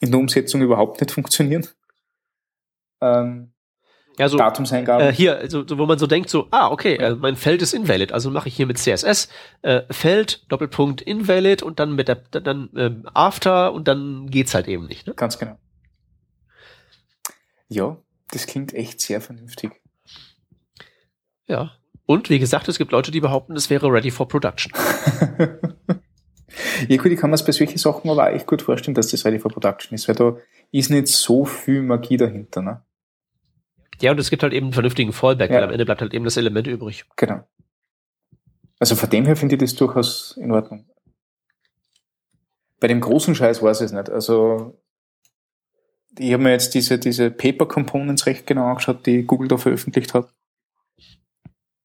[0.00, 1.66] in der Umsetzung überhaupt nicht funktionieren.
[3.00, 3.52] Ähm,
[4.18, 5.08] Ja, so, Datumseingaben.
[5.08, 7.72] äh, hier, also, so, wo man so denkt, so, ah, okay, äh, mein Feld ist
[7.72, 9.28] invalid, also mache ich hier mit CSS
[9.62, 14.66] äh, Feld, Doppelpunkt invalid und dann mit der, dann ähm, after und dann geht's halt
[14.68, 15.06] eben nicht.
[15.06, 15.14] Ne?
[15.14, 15.56] Ganz genau.
[17.68, 17.96] Ja,
[18.32, 19.72] das klingt echt sehr vernünftig.
[21.46, 21.72] Ja.
[22.06, 24.72] Und wie gesagt, es gibt Leute, die behaupten, es wäre ready for production.
[26.88, 29.08] ja gut, ich kann mir das bei solchen Sachen aber auch echt gut vorstellen, dass
[29.08, 30.36] das ready for production ist, weil da
[30.72, 32.62] ist nicht so viel Magie dahinter.
[32.62, 32.82] Ne?
[34.00, 35.56] Ja, und es gibt halt eben einen vernünftigen Fallback, Ja.
[35.58, 37.04] weil am Ende bleibt halt eben das Element übrig.
[37.16, 37.46] Genau.
[38.78, 40.86] Also von dem her finde ich das durchaus in Ordnung.
[42.80, 44.08] Bei dem großen Scheiß weiß ich es nicht.
[44.08, 44.80] Also
[46.20, 50.12] ich habe mir jetzt diese, diese Paper Components recht genau angeschaut, die Google da veröffentlicht
[50.12, 50.28] hat.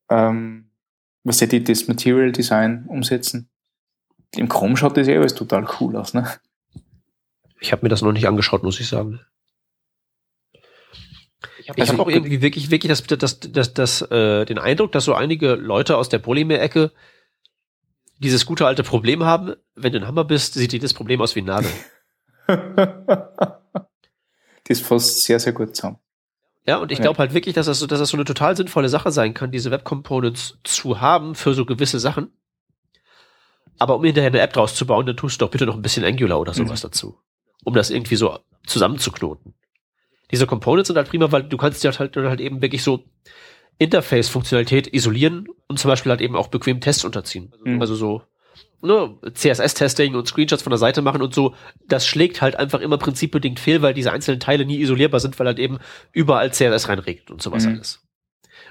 [0.09, 0.69] Ähm,
[1.23, 3.49] was die das Material Design umsetzen.
[4.35, 6.29] Im Chrome schaut das eh alles total cool aus, ne?
[7.61, 9.21] Ich habe mir das noch nicht angeschaut, muss ich sagen.
[11.57, 15.05] Ich habe Also auch irgendwie wirklich, wirklich das, das, das, das, äh, den Eindruck, dass
[15.05, 16.91] so einige Leute aus der Polymer-Ecke
[18.19, 21.41] dieses gute alte Problem haben, wenn du ein Hammer bist, sieht jedes Problem aus wie
[21.41, 21.71] ein Nagel.
[24.67, 25.97] das fasst sehr, sehr gut zusammen.
[26.67, 28.89] Ja, und ich glaube halt wirklich, dass das, so, dass das so eine total sinnvolle
[28.89, 32.33] Sache sein kann, diese Web Components zu haben für so gewisse Sachen.
[33.77, 35.81] Aber um hinterher eine App draus zu bauen, dann tust du doch bitte noch ein
[35.81, 37.19] bisschen Angular oder sowas dazu.
[37.63, 39.53] Um das irgendwie so zusammenzuknoten.
[40.31, 43.03] Diese Components sind halt prima, weil du kannst ja halt, halt eben wirklich so
[43.77, 47.53] Interface-Funktionalität isolieren und zum Beispiel halt eben auch bequem Tests unterziehen.
[47.63, 47.81] Mhm.
[47.81, 48.23] Also so
[48.81, 51.55] ne, CSS-Testing und Screenshots von der Seite machen und so,
[51.87, 55.47] das schlägt halt einfach immer prinzipbedingt fehl, weil diese einzelnen Teile nie isolierbar sind, weil
[55.47, 55.79] halt eben
[56.11, 57.73] überall CSS reinregt und sowas Mhm.
[57.73, 58.03] alles.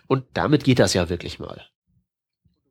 [0.07, 1.67] Und damit geht das ja wirklich mal.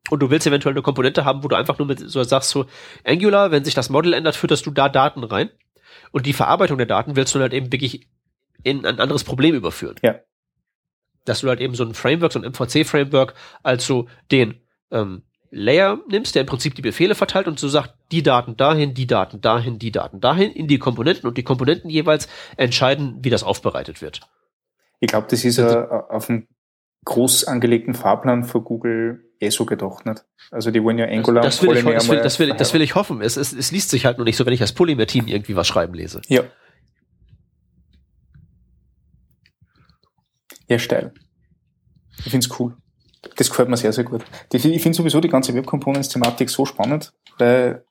[0.10, 2.66] Und du willst eventuell eine Komponente haben, wo du einfach nur mit so sagst so
[3.06, 5.50] Angular, wenn sich das Model ändert, fütterst du da Daten rein
[6.12, 8.08] und die Verarbeitung der Daten willst du halt eben wirklich
[8.64, 9.96] in ein anderes Problem überführen.
[10.02, 10.20] Ja.
[11.26, 13.34] Dass du halt eben so ein Framework, so ein MVC-Framework
[13.64, 14.62] als so den
[14.92, 15.24] ähm,
[15.56, 19.06] Layer nimmst, der im Prinzip die Befehle verteilt und so sagt, die Daten dahin, die
[19.06, 22.28] Daten dahin, die Daten dahin, in die Komponenten und die Komponenten jeweils
[22.58, 24.22] entscheiden, wie das aufbereitet wird.
[25.00, 25.78] Ich glaube, das ist Also-
[26.10, 26.48] auf einem
[27.06, 30.24] groß angelegten Fahrplan für Google eh so gedacht, nicht?
[30.50, 32.96] Also die wollen ja Angular das, will ich, das, will, das, will, das will ich
[32.96, 33.22] hoffen.
[33.22, 35.68] Es, es, es liest sich halt nur nicht so, wenn ich als Polymer-Team irgendwie was
[35.68, 36.22] schreiben lese.
[36.28, 36.44] Ja.
[40.68, 41.14] Ja, steil.
[42.26, 42.76] Ich find's cool.
[43.36, 44.24] Das gefällt mir sehr, sehr gut.
[44.52, 47.86] Ich finde sowieso die ganze Web Components Thematik so spannend, weil,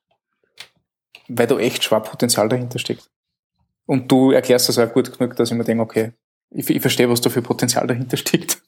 [1.28, 3.11] weil da echt Schwabpotenzial dahinter steckt.
[3.87, 6.12] Und du erklärst das auch gut genug, dass ich mir denke, okay,
[6.51, 8.62] ich, ich verstehe, was da für Potenzial dahinter steckt.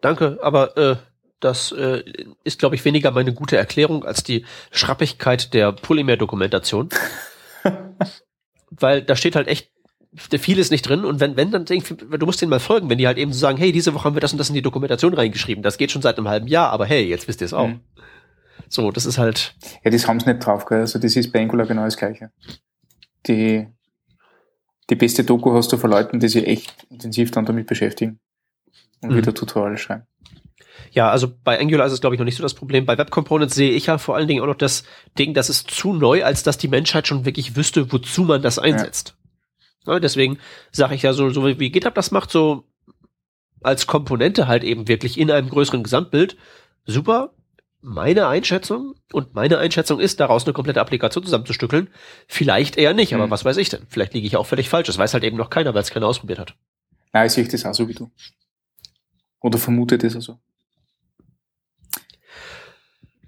[0.00, 0.96] Danke, aber äh,
[1.40, 2.02] das äh,
[2.44, 6.90] ist, glaube ich, weniger meine gute Erklärung als die Schrappigkeit der Polymer-Dokumentation.
[8.70, 9.70] Weil da steht halt echt
[10.14, 13.06] vieles nicht drin und wenn, wenn dann denk, du musst denen mal folgen, wenn die
[13.06, 15.14] halt eben so sagen, hey, diese Woche haben wir das und das in die Dokumentation
[15.14, 17.68] reingeschrieben, das geht schon seit einem halben Jahr, aber hey, jetzt wisst ihr es auch.
[17.68, 17.80] Mhm.
[18.68, 19.54] So, das ist halt,
[19.84, 20.80] Ja, das haben sie nicht drauf, gell?
[20.80, 22.30] Also das ist bei Angular genau das Gleiche.
[23.26, 23.66] Die,
[24.88, 28.18] die beste Doku hast du von Leuten, die sich echt intensiv dann damit beschäftigen
[29.02, 29.16] und Mhm.
[29.16, 30.04] wieder Tutorials schreiben.
[30.92, 32.84] Ja, also bei Angular ist es, glaube ich, noch nicht so das Problem.
[32.86, 34.82] Bei Web Components sehe ich ja vor allen Dingen auch noch das
[35.18, 38.58] Ding, das ist zu neu, als dass die Menschheit schon wirklich wüsste, wozu man das
[38.58, 39.10] einsetzt.
[39.10, 39.14] Ja.
[39.86, 40.38] Ja, deswegen
[40.72, 42.64] sage ich ja so, so wie GitHub das macht, so
[43.62, 46.36] als Komponente halt eben wirklich in einem größeren Gesamtbild.
[46.86, 47.32] Super.
[47.82, 51.88] Meine Einschätzung und meine Einschätzung ist, daraus eine komplette Applikation zusammenzustückeln.
[52.26, 53.30] Vielleicht eher nicht, aber mhm.
[53.30, 53.86] was weiß ich denn?
[53.88, 54.86] Vielleicht liege ich auch völlig falsch.
[54.86, 56.54] Das weiß halt eben noch keiner, weil es keiner ausprobiert hat.
[57.12, 58.10] Nein, ich sehe das auch so wie du.
[59.40, 60.38] Oder vermute das also.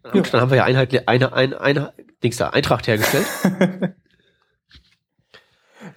[0.02, 0.32] Und ja.
[0.32, 1.92] dann haben wir ja Einheit, eine, eine, eine,
[2.22, 3.26] Dings da, Eintracht hergestellt.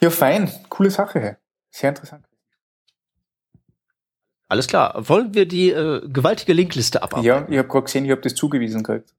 [0.01, 0.51] ja, fein.
[0.69, 1.37] Coole Sache.
[1.71, 2.25] Sehr interessant.
[4.47, 4.93] Alles klar.
[5.09, 7.25] Wollen wir die äh, gewaltige Linkliste abarbeiten?
[7.25, 9.13] Ja, ich habe gerade gesehen, ich habe das zugewiesen gekriegt.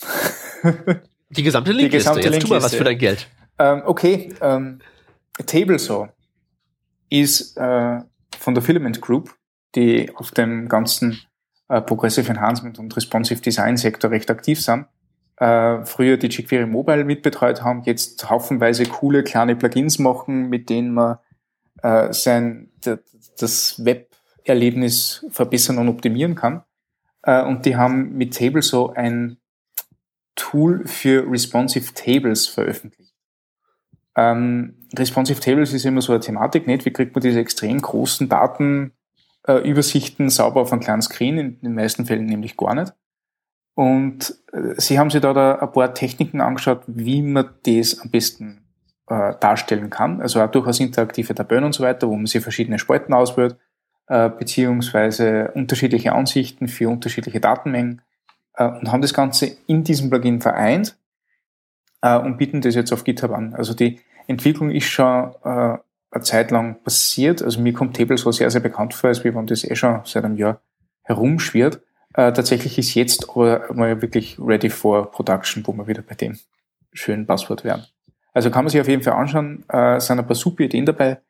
[1.30, 1.90] die gesamte Linkliste.
[1.90, 2.48] Die gesamte Jetzt Linkliste.
[2.48, 3.28] tu mal was für dein Geld.
[3.58, 4.80] Ähm, okay, ähm,
[5.46, 6.08] TableSaw
[7.10, 8.00] ist äh,
[8.38, 9.34] von der Filament Group,
[9.74, 11.20] die auf dem ganzen
[11.68, 14.86] äh, Progressive Enhancement und Responsive Design Sektor recht aktiv sind.
[15.42, 20.94] Äh, früher die jQuery Mobile mitbetreut haben, jetzt haufenweise coole kleine Plugins machen, mit denen
[20.94, 21.18] man
[21.82, 22.70] äh, sein
[23.40, 26.62] das Web-Erlebnis verbessern und optimieren kann.
[27.24, 29.36] Äh, und die haben mit Table so ein
[30.36, 33.12] Tool für Responsive Tables veröffentlicht.
[34.14, 36.84] Ähm, Responsive Tables ist immer so eine Thematik, nicht?
[36.84, 38.92] Wie kriegt man diese extrem großen Daten
[39.48, 42.94] äh, sauber auf einem kleinen Screen, in den meisten Fällen nämlich gar nicht.
[43.74, 48.10] Und äh, sie haben sich da, da ein paar Techniken angeschaut, wie man das am
[48.10, 48.62] besten
[49.08, 50.20] äh, darstellen kann.
[50.20, 53.56] Also auch durchaus interaktive Tabellen und so weiter, wo man sich verschiedene Spalten auswählt,
[54.08, 58.02] äh, beziehungsweise unterschiedliche Ansichten für unterschiedliche Datenmengen
[58.54, 60.98] äh, und haben das Ganze in diesem Plugin vereint
[62.02, 63.54] äh, und bieten das jetzt auf GitHub an.
[63.54, 65.78] Also die Entwicklung ist schon äh,
[66.10, 67.42] eine Zeit lang passiert.
[67.42, 70.24] Also mir kommt Table so sehr, sehr bekannt vor, als wenn das eh schon seit
[70.24, 70.60] einem Jahr
[71.02, 71.80] herumschwirrt.
[72.14, 76.38] Äh, tatsächlich ist jetzt aber mal wirklich ready for production, wo wir wieder bei dem
[76.92, 77.86] schönen Passwort wären.
[78.34, 81.20] Also kann man sich auf jeden Fall anschauen, äh, sind ein paar super Ideen dabei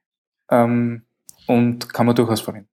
[0.51, 1.03] ähm,
[1.47, 2.69] und kann man durchaus verwenden.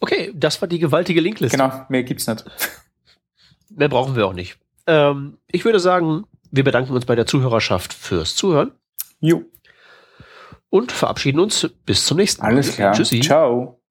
[0.00, 1.56] Okay, das war die gewaltige Linkliste.
[1.56, 2.44] Genau, mehr gibt's nicht.
[3.74, 4.58] Mehr brauchen wir auch nicht.
[4.86, 8.72] Ähm, ich würde sagen, wir bedanken uns bei der Zuhörerschaft fürs Zuhören.
[9.20, 9.44] Jo.
[10.68, 12.48] Und verabschieden uns bis zum nächsten Mal.
[12.48, 12.92] Alles klar.
[12.92, 13.20] Tschüssi.
[13.20, 13.81] Ciao.